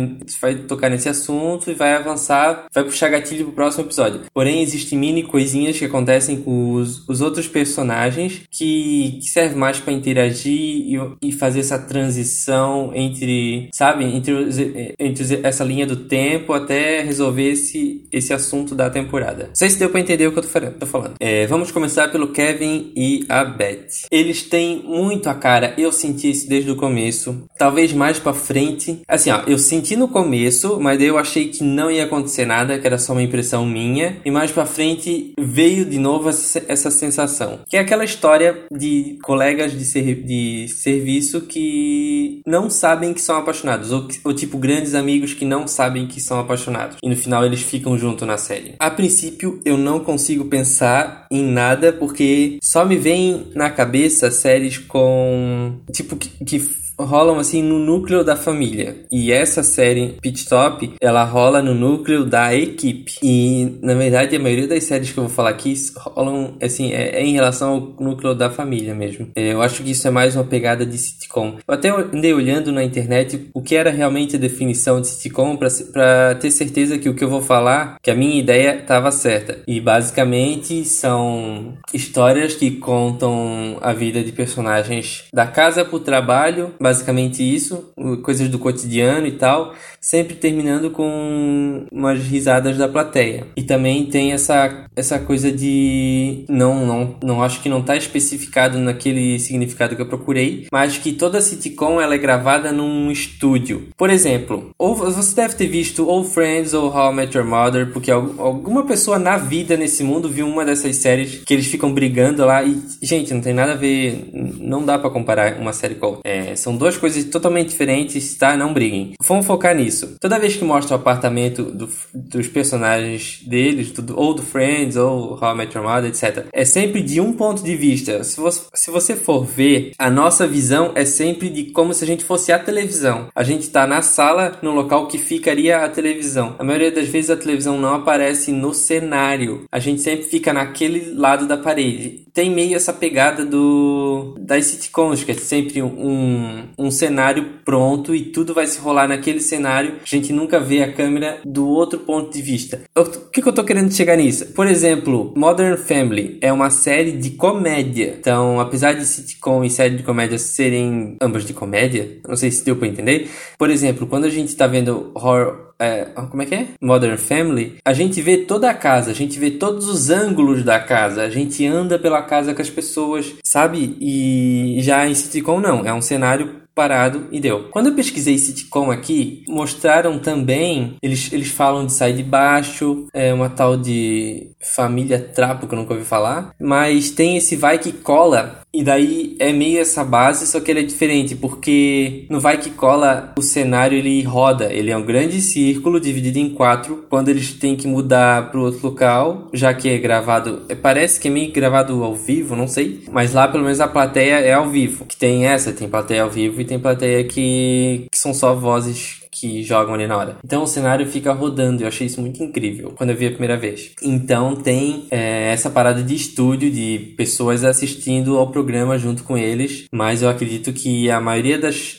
vai 0.41 0.55
tocar 0.55 0.89
nesse 0.89 1.09
assunto 1.09 1.71
e 1.71 1.75
vai 1.75 1.95
avançar, 1.95 2.67
vai 2.73 2.85
puxar 2.85 3.09
gatilho 3.09 3.47
pro 3.47 3.55
próximo 3.55 3.85
episódio. 3.85 4.23
Porém, 4.33 4.63
existem 4.63 4.99
mini 4.99 5.23
coisinhas 5.23 5.79
que 5.79 5.85
acontecem 5.85 6.41
com 6.43 6.75
os, 6.75 7.07
os 7.09 7.21
outros 7.21 7.49
personagens 7.49 8.43
que, 8.51 9.19
que 9.21 9.29
servem 9.29 9.59
mais 9.59 9.79
para 9.79 9.93
interagir 9.93 10.53
e, 10.53 10.99
e, 11.23 11.33
fazer 11.33 11.61
essa 11.61 11.79
transição 11.79 12.93
entre, 12.95 13.69
sabe, 13.73 14.05
entre, 14.05 14.33
os, 14.33 14.59
entre 14.99 15.41
essa 15.43 15.65
linha 15.65 15.87
do 15.87 15.97
tempo 15.97 16.53
até 16.53 17.03
resolver 17.03 17.51
esse, 17.51 18.07
esse 18.13 18.33
assunto 18.33 18.75
da 18.75 18.91
temporada. 18.91 19.45
Não 19.49 19.55
sei 19.55 19.71
se 19.71 19.79
deu 19.79 19.89
para 19.89 20.01
entender 20.01 20.27
o 20.27 20.33
que 20.33 20.39
eu 20.39 20.43
tô, 20.43 20.71
tô 20.71 20.87
falando. 20.87 21.15
É, 21.21 21.47
vamos 21.47 21.56
começar 21.65 22.09
pelo 22.09 22.29
Kevin 22.29 22.93
e 22.97 23.25
a 23.29 23.45
Beth. 23.45 24.07
Eles 24.11 24.43
têm 24.43 24.83
muito 24.83 25.29
a 25.29 25.35
cara, 25.35 25.75
eu 25.79 25.93
senti 25.93 26.31
isso 26.31 26.49
desde 26.49 26.71
o 26.71 26.77
começo. 26.77 27.45
Talvez 27.59 27.93
mais 27.93 28.19
para 28.19 28.35
frente. 28.35 29.01
Assim, 29.09 29.31
ó, 29.31 29.43
eu 29.47 29.59
senti 29.59 29.97
no 29.97 30.09
começo, 30.09 30.79
mas 30.81 31.01
eu 31.01 31.19
achei 31.19 31.49
que 31.49 31.63
não 31.65 31.91
ia 31.91 32.05
acontecer 32.05 32.45
nada, 32.45 32.79
que 32.79 32.87
era 32.87 32.99
só 32.99 33.13
uma 33.13 33.23
impressão 33.23 33.65
minha. 33.65 34.19
E 34.25 34.31
mais 34.31 34.51
para 34.51 34.67
frente 34.67 35.33
veio 35.39 35.85
de 35.85 35.99
novo 35.99 36.29
essa 36.29 36.91
sensação. 36.91 37.61
Que 37.69 37.77
é 37.77 37.81
aquela 37.81 38.05
história 38.05 38.65
de 38.71 39.19
colegas 39.23 39.73
de, 39.73 39.85
ser, 39.85 40.23
de 40.23 40.69
serviço 40.69 41.43
que 41.43 42.41
não 42.47 42.69
sabem 42.69 43.13
que 43.13 43.21
são 43.21 43.37
apaixonados. 43.37 43.93
Ou, 43.93 44.09
ou 44.25 44.35
tipo, 44.35 44.59
grandes 44.59 44.95
amigos 44.95 45.35
que 45.35 45.45
não 45.45 45.67
sabem 45.67 46.07
que 46.07 46.21
são 46.21 46.39
apaixonados. 46.39 46.97
E 47.03 47.09
no 47.09 47.17
final 47.17 47.45
eles 47.45 47.63
ficam 47.63 47.99
junto 47.99 48.27
na 48.27 48.37
série. 48.37 48.75
A 48.79 48.91
princípio, 48.91 49.61
eu 49.65 49.77
não 49.77 50.01
consigo 50.01 50.45
pensar 50.47 51.27
em 51.31 51.45
nada, 51.47 51.93
porque 51.93 52.59
só 52.63 52.85
me 52.85 52.97
vem 52.97 53.47
na 53.55 53.71
cabeça 53.71 54.31
séries 54.31 54.79
com. 54.79 55.79
Tipo, 55.93 56.17
que, 56.17 56.29
que 56.45 56.86
rolam 56.99 57.39
assim 57.39 57.63
no 57.63 57.79
núcleo 57.79 58.25
da 58.25 58.37
família. 58.37 58.97
E 59.11 59.33
essa 59.33 59.63
série 59.63 60.17
Pit 60.21 60.41
Stop, 60.41 60.93
ela 61.01 61.25
rola 61.25 61.63
no 61.63 61.75
núcleo 61.75 62.25
da 62.25 62.55
equipe. 62.55 63.15
E 63.23 63.79
na 63.83 63.95
verdade 63.95 64.37
a 64.37 64.41
maioria 64.41 64.67
das 64.67 64.85
séries 64.85 65.13
que 65.13 65.19
eu 65.19 65.25
vou 65.25 65.33
falar 65.33 65.51
aqui 65.51 65.75
rolam 65.97 66.57
assim, 66.63 66.93
é, 66.93 67.21
é 67.21 67.23
em 67.23 67.33
relação 67.33 67.73
ao 67.73 68.05
núcleo 68.05 68.35
da 68.35 68.51
família 68.51 68.95
mesmo. 68.95 69.29
É, 69.37 69.53
eu 69.53 69.63
acho 69.63 69.83
que 69.83 69.91
isso 69.91 70.07
é 70.07 70.11
mais 70.11 70.35
uma 70.35 70.45
pegada 70.45 70.85
de 70.85 70.97
sitcom. 70.97 71.57
Eu 71.67 71.75
até 71.75 71.89
andei 71.89 72.33
olhando 72.33 72.73
na 72.73 72.83
internet 72.83 73.51
o 73.53 73.63
que 73.63 73.75
era 73.75 73.91
realmente 73.91 74.37
a 74.37 74.39
definição 74.39 75.01
de 75.01 75.09
sitcom 75.09 75.57
para 75.57 76.35
ter 76.37 76.51
certeza 76.51 76.99
que 76.99 77.09
o 77.09 77.15
que 77.15 77.25
eu 77.25 77.31
vou 77.31 77.43
falar, 77.43 77.97
que 78.03 78.11
a 78.11 78.15
minha 78.15 78.39
ideia 78.39 78.77
estava 78.77 79.11
certa. 79.11 79.59
E 79.67 79.81
basicamente 79.81 80.85
são 80.85 81.75
histórias 81.93 82.55
que 82.55 82.71
contam 82.73 83.79
a 83.81 83.93
vida 83.93 84.23
de 84.23 84.33
personagens 84.33 85.25
da 85.33 85.47
casa 85.47 85.85
pro 85.85 86.01
trabalho 86.01 86.75
basicamente 86.87 87.43
isso, 87.43 87.93
coisas 88.23 88.49
do 88.49 88.61
cotidiano 88.61 89.27
e 89.27 89.33
tal, 89.33 89.75
sempre 90.01 90.37
terminando 90.37 90.89
com 90.93 91.85
umas 91.91 92.21
risadas 92.21 92.79
da 92.79 92.89
plateia. 92.89 93.45
E 93.57 93.63
também 93.65 94.07
tem 94.07 94.33
essa, 94.33 94.87
essa 94.95 95.19
coisa 95.19 95.51
de 95.51 96.45
não 96.49 96.87
não 96.87 97.17
não 97.25 97.43
acho 97.43 97.61
que 97.61 97.69
não 97.69 97.81
está 97.81 97.97
especificado 97.97 98.79
naquele 98.79 99.41
significado 99.41 99.97
que 99.97 100.03
eu 100.03 100.07
procurei, 100.07 100.69
mas 100.71 100.97
que 100.97 101.13
toda 101.13 101.41
sitcom 101.41 102.01
ela 102.01 102.15
é 102.15 102.19
gravada 102.19 102.71
num 102.71 103.11
estúdio. 103.11 103.89
Por 103.97 104.09
exemplo, 104.09 104.71
ou 104.79 104.95
você 104.95 105.35
deve 105.35 105.57
ter 105.57 105.67
visto 105.67 106.07
ou 106.07 106.23
Friends 106.23 106.73
ou 106.73 106.89
How 106.89 107.11
I 107.11 107.15
Met 107.17 107.37
Your 107.37 107.47
Mother, 107.47 107.93
porque 107.93 108.13
alguma 108.13 108.85
pessoa 108.85 109.19
na 109.19 109.37
vida 109.37 109.77
nesse 109.77 110.05
mundo 110.05 110.29
viu 110.29 110.47
uma 110.47 110.65
dessas 110.65 110.95
séries 110.97 111.43
que 111.45 111.53
eles 111.53 111.67
ficam 111.67 111.93
brigando 111.93 112.45
lá 112.45 112.63
e 112.63 112.81
gente, 113.03 113.35
não 113.35 113.41
tem 113.41 113.53
nada 113.53 113.73
a 113.73 113.77
ver, 113.77 114.31
não 114.33 114.85
dá 114.85 114.97
para 114.97 115.11
comparar 115.11 115.59
uma 115.59 115.73
série 115.73 115.97
com 115.97 116.21
é, 116.23 116.55
são 116.55 116.76
duas 116.77 116.97
coisas 116.97 117.25
totalmente 117.25 117.69
diferentes, 117.69 118.35
tá? 118.37 118.57
Não 118.57 118.73
briguem. 118.73 119.15
Vamos 119.23 119.47
focar 119.47 119.75
nisso. 119.75 120.17
Toda 120.21 120.39
vez 120.39 120.57
que 120.57 120.65
mostra 120.65 120.97
o 120.97 121.01
apartamento 121.01 121.65
do, 121.65 121.89
dos 122.15 122.49
personagens 122.49 123.43
deles, 123.47 123.91
do, 123.91 124.19
ou 124.19 124.35
do 124.35 124.43
Friends, 124.43 124.97
ou 124.97 125.39
How 125.41 125.55
I 125.55 125.57
Met 125.57 125.77
Your 125.77 125.87
Mother, 125.87 126.11
etc., 126.11 126.47
é 126.53 126.65
sempre 126.65 127.03
de 127.03 127.21
um 127.21 127.33
ponto 127.33 127.63
de 127.63 127.75
vista. 127.75 128.23
Se 128.25 128.41
você, 128.41 128.63
se 128.75 128.91
você 128.91 129.17
for 129.17 129.45
ver, 129.45 129.93
a 129.99 130.11
nossa 130.11 130.47
visão 130.47 130.93
é 130.95 131.05
sempre 131.05 131.49
de 131.49 131.65
como 131.65 131.95
se 131.95 132.05
a 132.05 132.07
gente 132.07 132.25
fosse 132.25 132.53
a 132.53 132.59
televisão. 132.59 133.29
A 133.35 133.43
gente 133.43 133.69
tá 133.71 133.87
na 133.87 134.03
sala, 134.03 134.59
no 134.63 134.73
local 134.73 135.07
que 135.07 135.19
ficaria 135.19 135.85
a 135.85 135.89
televisão. 135.89 136.55
A 136.59 136.65
maioria 136.65 136.91
das 136.91 137.09
vezes 137.09 137.31
a 137.31 137.37
televisão 137.37 137.79
não 137.79 137.95
aparece 137.95 138.53
no 138.53 138.75
cenário. 138.75 139.65
A 139.71 139.79
gente 139.79 140.03
sempre 140.03 140.27
fica 140.27 140.53
naquele 140.53 141.15
lado 141.15 141.47
da 141.47 141.57
parede. 141.57 142.27
Tem 142.33 142.51
meio 142.51 142.77
essa 142.77 142.93
pegada 142.93 143.45
do 143.45 144.35
das 144.39 144.67
sitcoms, 144.67 145.25
que 145.25 145.33
é 145.33 145.35
sempre 145.35 145.83
um 145.83 146.66
um 146.79 146.91
cenário 146.91 147.45
pronto 147.65 148.15
e 148.15 148.25
tudo 148.25 148.55
vai 148.55 148.67
se 148.67 148.79
rolar 148.79 149.09
naquele 149.09 149.41
cenário. 149.41 149.97
A 150.03 150.07
gente 150.07 150.33
nunca 150.33 150.59
vê 150.61 150.83
a 150.83 150.93
câmera 150.93 151.41
do 151.45 151.67
outro 151.67 152.01
ponto 152.01 152.33
de 152.33 152.43
vista. 152.43 152.83
O 152.97 153.05
que, 153.31 153.43
que 153.43 153.49
eu 153.49 153.53
tô 153.53 153.65
querendo 153.65 153.93
chegar 153.93 154.17
nisso? 154.17 154.47
Por 154.53 154.67
exemplo, 154.67 155.33
Modern 155.37 155.77
Family 155.77 156.39
é 156.41 156.53
uma 156.53 156.71
série 156.71 157.13
de 157.13 157.31
comédia. 157.31 158.17
Então, 158.19 158.61
apesar 158.61 158.93
de 158.93 159.05
sitcom 159.05 159.65
e 159.65 159.71
série 159.71 159.97
de 159.97 160.03
comédia 160.03 160.39
serem 160.39 161.17
ambas 161.21 161.45
de 161.45 161.53
comédia, 161.53 162.19
não 162.27 162.37
sei 162.37 162.51
se 162.51 162.65
deu 162.65 162.77
pra 162.77 162.89
entender. 162.89 163.31
Por 163.59 163.71
exemplo, 163.71 164.07
quando 164.07 164.25
a 164.25 164.31
gente 164.31 164.55
tá 164.55 164.67
vendo 164.67 165.11
horror 165.15 165.66
é, 165.79 166.05
como 166.31 166.43
é 166.43 166.47
que 166.47 166.55
é? 166.55 166.69
Modern 166.81 167.17
Family, 167.17 167.77
a 167.85 167.93
gente 167.93 168.21
vê 168.21 168.39
toda 168.39 168.71
a 168.71 168.75
casa, 168.75 169.11
a 169.11 169.15
gente 169.15 169.39
vê 169.39 169.51
todos 169.51 169.89
os 169.89 170.11
ângulos 170.11 170.63
da 170.63 170.81
casa, 170.81 171.23
a 171.23 171.31
gente 171.31 171.67
anda 171.67 171.99
pela 171.99 172.23
casa 172.23 172.55
com 172.55 172.63
as 172.63 172.71
pessoas, 172.71 173.35
sabe? 173.45 173.97
E 174.01 174.79
já 174.81 175.07
em 175.07 175.15
sitcom 175.15 175.61
não, 175.61 175.87
é 175.87 175.93
um 175.93 176.03
cenário 176.03 176.67
parado 176.77 177.27
e 177.33 177.41
deu. 177.41 177.71
Quando 177.71 177.87
eu 177.87 177.95
pesquisei 177.95 178.37
sitcom 178.37 178.91
aqui, 178.91 179.43
mostraram 179.49 180.19
também, 180.19 180.97
eles, 181.03 181.33
eles 181.33 181.49
falam 181.49 181.87
de 181.87 181.95
sair 181.95 182.13
de 182.13 182.23
baixo, 182.23 183.07
é 183.15 183.33
uma 183.33 183.49
tal 183.49 183.79
de 183.79 184.51
família 184.61 185.19
trapo 185.19 185.67
que 185.67 185.75
eu 185.75 185.79
nunca 185.79 185.95
ouvi 185.95 186.05
falar, 186.05 186.55
mas 186.61 187.11
tem 187.11 187.39
esse 187.39 187.57
vai 187.57 187.79
que 187.79 187.93
cola 187.93 188.61
e 188.77 188.85
daí 188.85 189.37
é 189.39 189.53
meio 189.53 189.81
essa 189.81 190.05
base, 190.05 190.47
só 190.47 190.61
que 190.61 190.71
ele 190.71 190.81
é 190.81 190.83
diferente, 190.83 191.35
porque 191.35 192.27
no 192.29 192.39
vai 192.39 192.59
que 192.59 192.71
cola 192.71 193.33
o 193.39 193.43
cenário 193.43 193.97
ele 193.97 194.23
roda, 194.23 194.73
ele 194.73 194.91
é 194.91 194.97
um 194.97 195.05
grande 195.05 195.41
círculo 195.41 195.99
dividido 195.99 196.39
em 196.39 196.51
quatro, 196.51 197.07
quando 197.09 197.29
eles 197.29 197.53
têm 197.53 197.75
que 197.75 197.89
mudar 197.89 198.51
para 198.51 198.61
outro 198.61 198.89
local, 198.89 199.49
já 199.53 199.73
que 199.73 199.89
é 199.89 199.99
gravado, 199.99 200.63
é, 200.69 200.75
parece 200.75 201.19
que 201.19 201.29
é 201.29 201.31
meio 201.31 201.53
gravado 201.53 202.05
ao 202.05 202.15
vivo, 202.15 202.55
não 202.55 202.69
sei, 202.69 203.05
mas 203.11 203.33
lá 203.33 203.49
pelo 203.49 203.65
menos 203.65 203.81
a 203.81 203.89
plateia 203.89 204.41
é 204.41 204.53
ao 204.53 204.69
vivo, 204.69 205.07
que 205.07 205.17
tem 205.17 205.47
essa, 205.47 205.73
tem 205.73 205.89
plateia 205.89 206.23
ao 206.23 206.31
vivo 206.31 206.67
tem 206.67 206.79
plateia 206.79 207.25
que, 207.25 208.07
que 208.11 208.19
são 208.19 208.35
só 208.35 208.55
vozes 208.55 209.26
que 209.41 209.63
jogam 209.63 209.95
ali 209.95 210.07
na 210.07 210.17
hora. 210.17 210.37
Então 210.45 210.63
o 210.63 210.67
cenário 210.67 211.07
fica 211.07 211.33
rodando, 211.33 211.83
eu 211.83 211.89
achei 211.89 212.07
isso 212.07 212.21
muito 212.21 212.43
incrível 212.43 212.93
quando 212.97 213.11
eu 213.11 213.17
vi 213.17 213.27
a 213.27 213.31
primeira 213.31 213.57
vez. 213.57 213.93
Então 214.03 214.57
tem 214.57 215.07
é, 215.11 215.53
essa 215.53 215.71
parada 215.71 216.03
de 216.03 216.15
estúdio, 216.15 216.71
de 216.71 217.15
pessoas 217.17 217.65
assistindo 217.65 218.39
ao 218.39 218.51
programa 218.51 218.99
junto 218.99 219.23
com 219.23 219.37
eles, 219.37 219.85
mas 219.93 220.23
eu 220.23 220.29
acredito 220.29 220.73
que 220.73 221.11
a 221.11 221.21
maioria 221.21 221.59
das, 221.59 221.99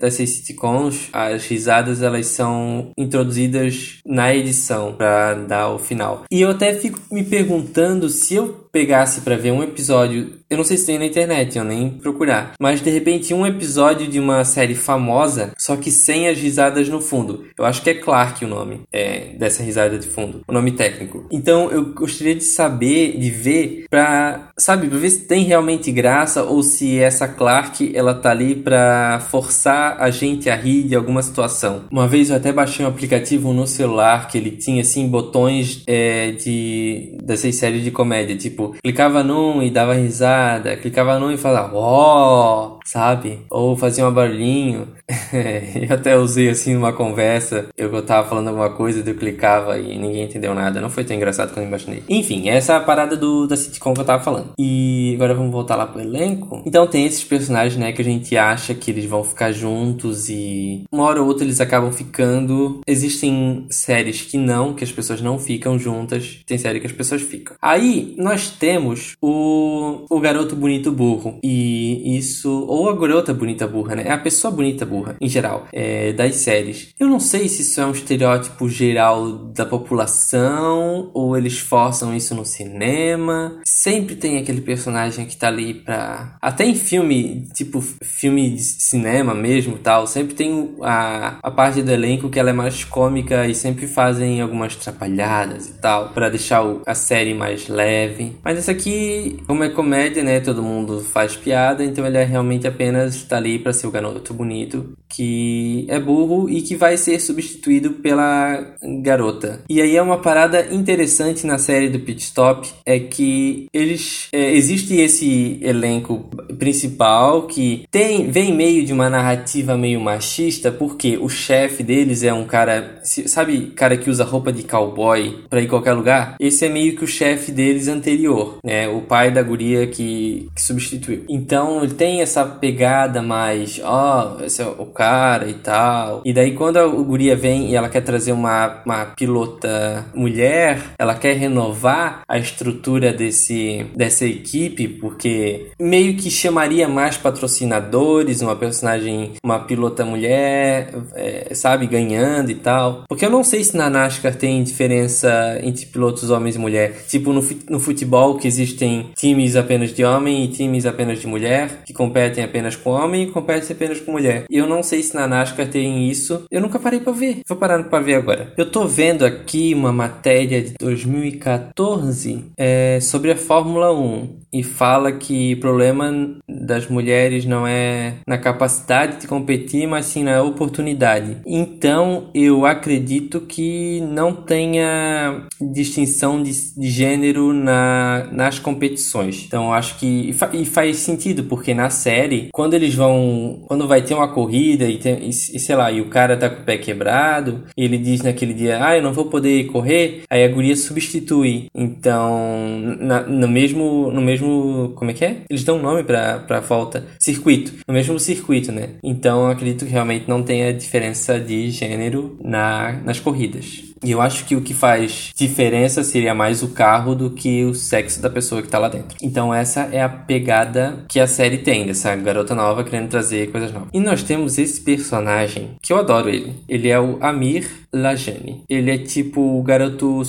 dessas 0.00 0.30
sitcoms, 0.30 1.08
as 1.12 1.46
risadas 1.46 2.02
elas 2.02 2.26
são 2.26 2.90
introduzidas 2.96 3.98
na 4.04 4.34
edição 4.34 4.92
para 4.92 5.34
dar 5.34 5.70
o 5.70 5.78
final. 5.78 6.24
E 6.30 6.40
eu 6.40 6.50
até 6.50 6.74
fico 6.74 7.00
me 7.10 7.24
perguntando 7.24 8.08
se 8.08 8.34
eu 8.34 8.65
pegasse 8.76 9.22
para 9.22 9.38
ver 9.38 9.52
um 9.52 9.62
episódio, 9.62 10.32
eu 10.50 10.58
não 10.58 10.62
sei 10.62 10.76
se 10.76 10.84
tem 10.84 10.98
na 10.98 11.06
internet, 11.06 11.56
eu 11.56 11.64
nem 11.64 11.88
procurar, 11.88 12.52
mas 12.60 12.82
de 12.82 12.90
repente 12.90 13.32
um 13.32 13.46
episódio 13.46 14.06
de 14.06 14.20
uma 14.20 14.44
série 14.44 14.74
famosa, 14.74 15.54
só 15.56 15.76
que 15.76 15.90
sem 15.90 16.28
as 16.28 16.38
risadas 16.38 16.86
no 16.86 17.00
fundo. 17.00 17.46
Eu 17.58 17.64
acho 17.64 17.80
que 17.80 17.88
é 17.88 17.94
Clark 17.94 18.44
o 18.44 18.48
nome 18.48 18.82
é, 18.92 19.34
dessa 19.38 19.62
risada 19.62 19.98
de 19.98 20.06
fundo, 20.06 20.42
o 20.46 20.52
nome 20.52 20.72
técnico. 20.72 21.26
Então 21.32 21.70
eu 21.70 21.94
gostaria 21.94 22.34
de 22.34 22.44
saber, 22.44 23.18
de 23.18 23.30
ver, 23.30 23.86
pra, 23.88 24.50
sabe, 24.58 24.88
pra 24.88 24.98
ver 24.98 25.08
se 25.08 25.26
tem 25.26 25.44
realmente 25.44 25.90
graça 25.90 26.42
ou 26.42 26.62
se 26.62 26.98
essa 26.98 27.26
Clark 27.26 27.96
ela 27.96 28.12
tá 28.12 28.30
ali 28.30 28.56
pra 28.56 29.24
forçar 29.30 29.96
a 29.98 30.10
gente 30.10 30.50
a 30.50 30.54
rir 30.54 30.82
de 30.82 30.94
alguma 30.94 31.22
situação. 31.22 31.84
Uma 31.90 32.06
vez 32.06 32.28
eu 32.28 32.36
até 32.36 32.52
baixei 32.52 32.84
um 32.84 32.88
aplicativo 32.90 33.54
no 33.54 33.66
celular 33.66 34.28
que 34.28 34.36
ele 34.36 34.50
tinha 34.50 34.82
assim 34.82 35.08
botões 35.08 35.82
é, 35.86 36.32
de 36.32 37.16
dessas 37.24 37.54
séries 37.54 37.82
de 37.82 37.90
comédia, 37.90 38.36
tipo 38.36 38.65
clicava 38.82 39.22
num 39.22 39.62
e 39.62 39.70
dava 39.70 39.94
risada, 39.94 40.76
clicava 40.76 41.18
num 41.18 41.32
e 41.32 41.36
falava, 41.36 41.76
ó, 41.76 42.72
oh! 42.72 42.76
sabe? 42.86 43.40
Ou 43.50 43.76
fazia 43.76 44.06
um 44.06 44.12
barulhinho. 44.12 44.88
eu 45.88 45.94
até 45.94 46.16
usei 46.16 46.48
assim 46.48 46.74
numa 46.74 46.92
conversa, 46.92 47.66
eu 47.76 48.02
tava 48.02 48.28
falando 48.28 48.48
alguma 48.48 48.70
coisa, 48.70 49.02
eu 49.04 49.14
clicava 49.14 49.78
e 49.78 49.98
ninguém 49.98 50.24
entendeu 50.24 50.54
nada. 50.54 50.80
Não 50.80 50.88
foi 50.88 51.04
tão 51.04 51.16
engraçado 51.16 51.52
quando 51.52 51.64
eu 51.64 51.68
imaginei. 51.68 52.02
Enfim, 52.08 52.48
essa 52.48 52.74
é 52.74 52.76
a 52.76 52.80
parada 52.80 53.16
do, 53.16 53.46
da 53.46 53.56
sitcom 53.56 53.92
que 53.92 54.00
eu 54.00 54.04
tava 54.04 54.22
falando. 54.22 54.52
E 54.58 55.12
agora 55.16 55.34
vamos 55.34 55.52
voltar 55.52 55.76
lá 55.76 55.86
pro 55.86 56.00
elenco. 56.00 56.62
Então 56.64 56.86
tem 56.86 57.04
esses 57.04 57.24
personagens, 57.24 57.76
né, 57.76 57.92
que 57.92 58.02
a 58.02 58.04
gente 58.04 58.36
acha 58.36 58.74
que 58.74 58.90
eles 58.90 59.04
vão 59.04 59.24
ficar 59.24 59.52
juntos 59.52 60.28
e 60.28 60.84
uma 60.90 61.04
hora 61.04 61.20
ou 61.20 61.26
outra 61.26 61.44
eles 61.44 61.60
acabam 61.60 61.92
ficando. 61.92 62.80
Existem 62.86 63.66
séries 63.70 64.22
que 64.22 64.38
não, 64.38 64.74
que 64.74 64.84
as 64.84 64.92
pessoas 64.92 65.20
não 65.20 65.38
ficam 65.38 65.78
juntas. 65.78 66.40
Tem 66.46 66.56
série 66.56 66.80
que 66.80 66.86
as 66.86 66.92
pessoas 66.92 67.22
ficam. 67.22 67.56
Aí 67.60 68.14
nós 68.16 68.50
temos 68.58 69.16
o, 69.20 70.04
o 70.08 70.20
garoto 70.20 70.56
bonito 70.56 70.90
burro. 70.92 71.38
E 71.42 72.16
isso 72.16 72.66
ou 72.68 72.88
a 72.88 72.96
garota 72.96 73.32
bonita 73.32 73.66
burra, 73.66 73.96
né? 73.96 74.04
É 74.06 74.12
a 74.12 74.18
pessoa 74.18 74.50
bonita 74.50 74.84
burra, 74.84 75.16
em 75.20 75.28
geral, 75.28 75.66
é, 75.72 76.12
das 76.12 76.36
séries. 76.36 76.88
Eu 76.98 77.08
não 77.08 77.20
sei 77.20 77.48
se 77.48 77.62
isso 77.62 77.80
é 77.80 77.86
um 77.86 77.92
estereótipo 77.92 78.68
geral 78.68 79.32
da 79.32 79.64
população, 79.66 81.10
ou 81.14 81.36
eles 81.36 81.58
forçam 81.58 82.14
isso 82.14 82.34
no 82.34 82.44
cinema. 82.44 83.60
Sempre 83.66 84.16
tem 84.16 84.38
aquele 84.38 84.60
personagem 84.60 85.26
que 85.26 85.36
tá 85.36 85.48
ali 85.48 85.74
pra. 85.74 86.36
Até 86.40 86.64
em 86.64 86.74
filme, 86.74 87.48
tipo 87.54 87.80
filme 87.80 88.50
de 88.50 88.62
cinema 88.62 89.34
mesmo 89.34 89.78
tal, 89.78 90.06
sempre 90.06 90.34
tem 90.34 90.74
a, 90.82 91.38
a 91.42 91.50
parte 91.50 91.82
do 91.82 91.90
elenco 91.90 92.30
que 92.30 92.38
ela 92.38 92.50
é 92.50 92.52
mais 92.52 92.84
cômica 92.84 93.46
e 93.46 93.54
sempre 93.54 93.86
fazem 93.86 94.40
algumas 94.40 94.76
trapalhadas 94.76 95.68
e 95.68 95.74
tal, 95.74 96.10
para 96.10 96.28
deixar 96.28 96.64
o, 96.64 96.82
a 96.86 96.94
série 96.94 97.34
mais 97.34 97.68
leve. 97.68 98.35
Mas 98.42 98.58
essa 98.58 98.72
aqui, 98.72 99.38
é 99.48 99.68
comédia, 99.70 100.22
né? 100.22 100.40
Todo 100.40 100.62
mundo 100.62 101.00
faz 101.00 101.34
piada, 101.34 101.84
então 101.84 102.06
ele 102.06 102.18
é 102.18 102.24
realmente 102.24 102.66
apenas 102.66 103.16
está 103.16 103.36
ali 103.36 103.58
para 103.58 103.72
ser 103.72 103.86
o 103.86 103.90
garoto 103.90 104.32
bonito 104.34 104.96
que 105.08 105.86
é 105.88 105.98
burro 105.98 106.48
e 106.50 106.62
que 106.62 106.76
vai 106.76 106.96
ser 106.96 107.20
substituído 107.20 107.92
pela 107.92 108.74
garota. 109.02 109.62
E 109.68 109.80
aí 109.80 109.96
é 109.96 110.02
uma 110.02 110.18
parada 110.18 110.66
interessante 110.72 111.46
na 111.46 111.58
série 111.58 111.88
do 111.88 112.00
Pit 112.00 112.22
Stop 112.22 112.68
é 112.84 112.98
que 112.98 113.66
eles 113.72 114.28
é, 114.32 114.52
existe 114.54 114.96
esse 114.96 115.58
elenco 115.62 116.28
principal 116.58 117.46
que 117.46 117.84
tem 117.90 118.30
vem 118.30 118.54
meio 118.54 118.84
de 118.84 118.92
uma 118.92 119.08
narrativa 119.08 119.76
meio 119.76 120.00
machista 120.00 120.70
porque 120.70 121.16
o 121.16 121.28
chefe 121.28 121.82
deles 121.82 122.22
é 122.22 122.32
um 122.32 122.44
cara 122.44 123.00
sabe 123.04 123.72
cara 123.74 123.96
que 123.96 124.10
usa 124.10 124.24
roupa 124.24 124.52
de 124.52 124.62
cowboy 124.62 125.44
para 125.48 125.60
ir 125.60 125.68
qualquer 125.68 125.92
lugar 125.92 126.36
esse 126.40 126.64
é 126.64 126.68
meio 126.68 126.96
que 126.96 127.04
o 127.04 127.08
chefe 127.08 127.52
deles 127.52 127.88
anterior 127.88 128.25
né 128.64 128.88
o 128.88 129.02
pai 129.02 129.30
da 129.30 129.42
guria 129.42 129.86
que, 129.86 130.48
que 130.54 130.62
substituiu 130.62 131.24
então 131.28 131.82
ele 131.82 131.94
tem 131.94 132.20
essa 132.20 132.44
pegada 132.44 133.22
mais, 133.22 133.80
ó, 133.82 134.36
oh, 134.40 134.44
esse 134.44 134.62
é 134.62 134.66
o 134.66 134.86
cara 134.86 135.48
e 135.48 135.54
tal. 135.54 136.22
E 136.24 136.32
daí 136.32 136.52
quando 136.52 136.78
a 136.78 136.86
guria 136.86 137.36
vem 137.36 137.70
e 137.70 137.76
ela 137.76 137.88
quer 137.88 138.00
trazer 138.00 138.32
uma, 138.32 138.82
uma 138.84 139.04
pilota 139.06 140.06
mulher, 140.14 140.80
ela 140.98 141.14
quer 141.14 141.36
renovar 141.36 142.22
a 142.28 142.38
estrutura 142.38 143.12
desse, 143.12 143.86
dessa 143.94 144.24
equipe, 144.24 144.88
porque 144.88 145.70
meio 145.78 146.16
que 146.16 146.30
chamaria 146.30 146.88
mais 146.88 147.16
patrocinadores, 147.16 148.40
uma 148.40 148.56
personagem, 148.56 149.34
uma 149.44 149.60
pilota 149.60 150.04
mulher, 150.04 150.90
é, 151.14 151.54
sabe, 151.54 151.86
ganhando 151.86 152.50
e 152.50 152.54
tal. 152.54 153.04
Porque 153.08 153.24
eu 153.24 153.30
não 153.30 153.44
sei 153.44 153.62
se 153.62 153.76
na 153.76 153.90
NASCAR 153.90 154.34
tem 154.34 154.62
diferença 154.62 155.58
entre 155.62 155.86
pilotos 155.86 156.30
homens 156.30 156.56
e 156.56 156.58
mulher. 156.58 157.04
Tipo 157.08 157.32
no, 157.32 157.46
no 157.68 157.80
futebol 157.80 158.15
que 158.38 158.48
existem 158.48 159.10
times 159.16 159.56
apenas 159.56 159.92
de 159.92 160.04
homem 160.04 160.44
e 160.44 160.48
times 160.48 160.86
apenas 160.86 161.20
de 161.20 161.26
mulher, 161.26 161.82
que 161.84 161.92
competem 161.92 162.42
apenas 162.42 162.74
com 162.76 162.90
homem 162.90 163.24
e 163.24 163.30
compete 163.30 163.72
apenas 163.72 164.00
com 164.00 164.12
mulher. 164.12 164.44
Eu 164.50 164.66
não 164.66 164.82
sei 164.82 165.02
se 165.02 165.14
na 165.14 165.26
NASCAR 165.26 165.68
tem 165.68 166.08
isso. 166.08 166.44
Eu 166.50 166.60
nunca 166.60 166.78
parei 166.78 167.00
para 167.00 167.12
ver. 167.12 167.40
Vou 167.46 167.58
parar 167.58 167.82
para 167.84 168.02
ver 168.02 168.14
agora. 168.14 168.52
Eu 168.56 168.70
tô 168.70 168.86
vendo 168.86 169.24
aqui 169.24 169.74
uma 169.74 169.92
matéria 169.92 170.62
de 170.62 170.74
2014 170.78 172.52
é, 172.56 172.98
sobre 173.00 173.32
a 173.32 173.36
Fórmula 173.36 173.92
1 173.92 174.45
e 174.58 174.62
fala 174.62 175.12
que 175.12 175.54
o 175.54 175.60
problema 175.60 176.36
das 176.48 176.88
mulheres 176.88 177.44
não 177.44 177.66
é 177.66 178.14
na 178.26 178.38
capacidade 178.38 179.20
de 179.20 179.26
competir, 179.26 179.86
mas 179.86 180.06
sim 180.06 180.24
na 180.24 180.42
oportunidade. 180.42 181.38
Então 181.46 182.28
eu 182.34 182.64
acredito 182.64 183.40
que 183.40 184.00
não 184.00 184.32
tenha 184.32 185.46
distinção 185.60 186.42
de, 186.42 186.52
de 186.76 186.88
gênero 186.88 187.52
na, 187.52 188.28
nas 188.32 188.58
competições. 188.58 189.44
Então 189.46 189.72
acho 189.72 189.98
que 189.98 190.30
e, 190.30 190.32
fa, 190.32 190.50
e 190.52 190.64
faz 190.64 190.98
sentido 190.98 191.44
porque 191.44 191.74
na 191.74 191.90
série 191.90 192.48
quando 192.52 192.74
eles 192.74 192.94
vão 192.94 193.62
quando 193.66 193.86
vai 193.86 194.02
ter 194.02 194.14
uma 194.14 194.28
corrida 194.28 194.84
e, 194.84 194.98
tem, 194.98 195.28
e, 195.28 195.32
sei 195.32 195.76
lá 195.76 195.90
e 195.90 196.00
o 196.00 196.08
cara 196.08 196.36
tá 196.36 196.48
com 196.48 196.62
o 196.62 196.64
pé 196.64 196.78
quebrado 196.78 197.64
ele 197.76 197.98
diz 197.98 198.22
naquele 198.22 198.54
dia 198.54 198.78
ah 198.84 198.96
eu 198.96 199.02
não 199.02 199.12
vou 199.12 199.26
poder 199.26 199.66
correr 199.66 200.22
aí 200.30 200.44
a 200.44 200.48
guria 200.48 200.76
substitui 200.76 201.66
então 201.74 202.96
na, 202.98 203.22
no 203.22 203.48
mesmo 203.48 204.10
no 204.10 204.20
mesmo 204.20 204.45
mesmo. 204.46 204.92
Como 204.94 205.10
é 205.10 205.14
que 205.14 205.24
é? 205.24 205.38
Eles 205.50 205.64
dão 205.64 205.78
um 205.78 205.82
nome 205.82 206.04
pra, 206.04 206.38
pra 206.40 206.60
volta. 206.60 207.04
Circuito. 207.18 207.72
No 207.86 207.94
mesmo 207.94 208.18
circuito, 208.18 208.72
né? 208.72 208.90
Então 209.02 209.48
acredito 209.48 209.84
que 209.84 209.90
realmente 209.90 210.28
não 210.28 210.42
tenha 210.42 210.72
diferença 210.72 211.38
de 211.38 211.70
gênero 211.70 212.38
na, 212.42 212.92
nas 213.04 213.20
corridas. 213.20 213.84
E 214.04 214.10
eu 214.10 214.20
acho 214.20 214.44
que 214.44 214.54
o 214.54 214.60
que 214.60 214.74
faz 214.74 215.32
diferença 215.34 216.04
seria 216.04 216.34
mais 216.34 216.62
o 216.62 216.68
carro 216.68 217.14
do 217.14 217.30
que 217.30 217.64
o 217.64 217.74
sexo 217.74 218.20
da 218.20 218.28
pessoa 218.28 218.62
que 218.62 218.68
tá 218.68 218.78
lá 218.78 218.88
dentro. 218.88 219.16
Então 219.22 219.52
essa 219.52 219.88
é 219.90 220.02
a 220.02 220.08
pegada 220.08 221.04
que 221.08 221.18
a 221.18 221.26
série 221.26 221.58
tem, 221.58 221.86
dessa 221.86 222.14
garota 222.14 222.54
nova 222.54 222.84
querendo 222.84 223.08
trazer 223.08 223.50
coisas 223.50 223.72
novas. 223.72 223.88
E 223.92 223.98
nós 223.98 224.22
temos 224.22 224.58
esse 224.58 224.80
personagem, 224.82 225.76
que 225.82 225.92
eu 225.92 225.98
adoro 225.98 226.28
ele. 226.28 226.54
Ele 226.68 226.88
é 226.88 227.00
o 227.00 227.18
Amir 227.22 227.66
Lajani. 227.92 228.62
Ele 228.68 228.90
é 228.90 228.98
tipo 228.98 229.40
o 229.40 229.62
garoto 229.62 230.22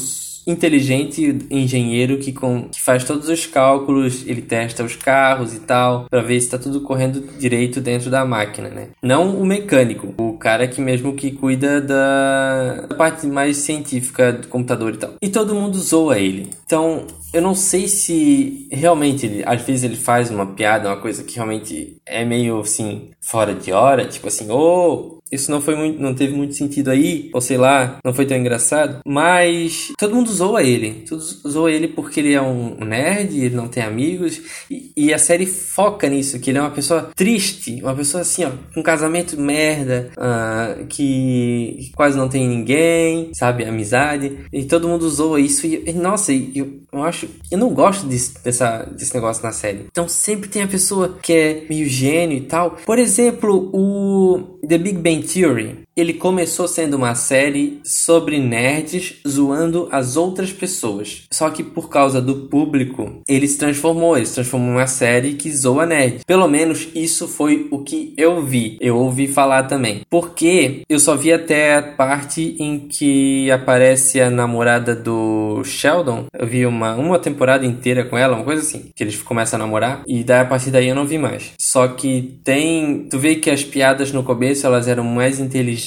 inteligente 0.47 1.37
engenheiro 1.51 2.17
que, 2.17 2.31
com, 2.31 2.69
que 2.69 2.81
faz 2.81 3.03
todos 3.03 3.27
os 3.27 3.45
cálculos, 3.45 4.25
ele 4.25 4.41
testa 4.41 4.83
os 4.83 4.95
carros 4.95 5.53
e 5.53 5.59
tal, 5.59 6.05
para 6.09 6.21
ver 6.21 6.39
se 6.39 6.47
está 6.47 6.57
tudo 6.57 6.81
correndo 6.81 7.21
direito 7.37 7.81
dentro 7.81 8.09
da 8.09 8.25
máquina, 8.25 8.69
né? 8.69 8.87
Não 9.03 9.37
o 9.37 9.45
mecânico, 9.45 10.13
o 10.17 10.37
cara 10.37 10.67
que 10.67 10.81
mesmo 10.81 11.13
que 11.13 11.31
cuida 11.31 11.81
da, 11.81 12.87
parte 12.97 13.27
mais 13.27 13.57
científica 13.57 14.31
do 14.31 14.47
computador 14.47 14.93
e 14.93 14.97
tal. 14.97 15.13
E 15.21 15.29
todo 15.29 15.53
mundo 15.53 15.77
zoa 15.77 16.17
ele. 16.17 16.49
Então, 16.65 17.05
eu 17.33 17.41
não 17.41 17.53
sei 17.53 17.87
se 17.87 18.67
realmente 18.71 19.25
ele, 19.25 19.43
às 19.45 19.61
vezes 19.61 19.83
ele 19.83 19.95
faz 19.95 20.31
uma 20.31 20.45
piada, 20.45 20.89
uma 20.89 20.97
coisa 20.97 21.23
que 21.23 21.35
realmente 21.35 21.97
é 22.05 22.23
meio 22.23 22.59
assim 22.59 23.09
fora 23.21 23.53
de 23.53 23.71
hora, 23.71 24.05
tipo 24.05 24.27
assim, 24.27 24.49
ô, 24.49 24.55
oh, 24.55 25.16
isso 25.31 25.51
não 25.51 25.61
foi 25.61 25.75
muito, 25.75 26.01
não 26.01 26.13
teve 26.13 26.33
muito 26.33 26.55
sentido 26.55 26.89
aí, 26.89 27.29
ou 27.33 27.41
sei 27.41 27.57
lá, 27.57 27.97
não 28.03 28.13
foi 28.13 28.25
tão 28.25 28.37
engraçado. 28.37 28.99
Mas 29.05 29.91
todo 29.97 30.15
mundo 30.15 30.31
zoa 30.31 30.63
ele. 30.63 31.05
Todo 31.07 31.21
zoa 31.21 31.71
ele 31.71 31.87
porque 31.87 32.19
ele 32.19 32.33
é 32.33 32.41
um 32.41 32.75
nerd, 32.85 33.37
ele 33.37 33.55
não 33.55 33.67
tem 33.67 33.83
amigos. 33.83 34.41
E, 34.69 34.91
e, 34.95 35.13
a 35.13 35.17
série 35.17 35.45
foca 35.45 36.07
nisso, 36.07 36.39
que 36.39 36.49
ele 36.49 36.57
é 36.57 36.61
uma 36.61 36.71
pessoa 36.71 37.11
triste, 37.15 37.81
uma 37.81 37.95
pessoa 37.95 38.21
assim, 38.21 38.45
ó, 38.45 38.51
com 38.73 38.79
um 38.79 38.83
casamento 38.83 39.39
merda, 39.39 40.11
uh, 40.17 40.85
que 40.87 41.91
quase 41.95 42.17
não 42.17 42.29
tem 42.29 42.47
ninguém, 42.47 43.31
sabe, 43.33 43.65
amizade. 43.65 44.45
E 44.51 44.65
todo 44.65 44.87
mundo 44.87 45.09
zoa 45.09 45.39
isso. 45.39 45.65
E, 45.67 45.91
nossa, 45.93 46.31
eu, 46.31 46.81
eu 46.91 47.03
acho. 47.03 47.27
Eu 47.51 47.57
não 47.57 47.73
gosto 47.73 48.05
desse, 48.05 48.41
dessa, 48.43 48.83
desse 48.83 49.13
negócio 49.13 49.43
na 49.43 49.51
série. 49.51 49.85
Então 49.91 50.07
sempre 50.07 50.49
tem 50.49 50.63
a 50.63 50.67
pessoa 50.67 51.17
que 51.21 51.33
é 51.33 51.65
meio 51.69 51.87
gênio 51.87 52.37
e 52.37 52.41
tal. 52.41 52.77
Por 52.85 52.99
exemplo, 52.99 53.69
o 53.73 54.56
The 54.67 54.77
Big 54.77 55.01
Bang 55.01 55.21
Theory 55.21 55.86
ele 55.97 56.13
começou 56.13 56.67
sendo 56.67 56.95
uma 56.95 57.15
série 57.15 57.79
sobre 57.83 58.39
nerds 58.39 59.15
zoando 59.27 59.89
as 59.91 60.15
outras 60.15 60.53
pessoas. 60.53 61.23
Só 61.31 61.49
que 61.49 61.63
por 61.63 61.89
causa 61.89 62.21
do 62.21 62.47
público, 62.47 63.23
ele 63.27 63.47
se 63.47 63.57
transformou, 63.57 64.15
ele 64.15 64.27
se 64.27 64.35
transformou 64.35 64.69
em 64.69 64.75
uma 64.75 64.85
série 64.85 65.33
que 65.33 65.51
zoa 65.51 65.87
nerd. 65.87 66.19
Pelo 66.25 66.47
menos 66.47 66.87
isso 66.93 67.27
foi 67.27 67.67
o 67.71 67.79
que 67.79 68.13
eu 68.15 68.43
vi. 68.43 68.77
Eu 68.79 68.95
ouvi 68.97 69.27
falar 69.27 69.63
também. 69.63 70.01
Porque 70.07 70.83
eu 70.87 70.99
só 70.99 71.15
vi 71.15 71.33
até 71.33 71.75
a 71.75 71.81
parte 71.81 72.55
em 72.59 72.77
que 72.77 73.49
aparece 73.49 74.21
a 74.21 74.29
namorada 74.29 74.95
do 74.95 75.63
Sheldon. 75.63 76.25
Eu 76.31 76.45
vi 76.45 76.65
uma, 76.67 76.93
uma 76.95 77.17
temporada 77.17 77.65
inteira 77.65 78.05
com 78.05 78.15
ela, 78.15 78.35
uma 78.35 78.45
coisa 78.45 78.61
assim. 78.61 78.91
Que 78.95 79.03
eles 79.03 79.19
começam 79.23 79.59
a 79.59 79.63
namorar. 79.63 80.03
E 80.05 80.23
daí 80.23 80.41
a 80.41 80.45
partir 80.45 80.69
daí 80.69 80.89
eu 80.89 80.95
não 80.95 81.07
vi 81.07 81.17
mais. 81.17 81.53
Só 81.57 81.87
que 81.87 82.39
tem. 82.43 83.07
Tu 83.09 83.17
vê 83.17 83.35
que 83.35 83.49
as 83.49 83.63
piadas 83.63 84.11
no 84.11 84.21
começo 84.21 84.67
elas 84.67 84.87
eram 84.87 85.03
mais 85.03 85.39
inteligentes 85.39 85.86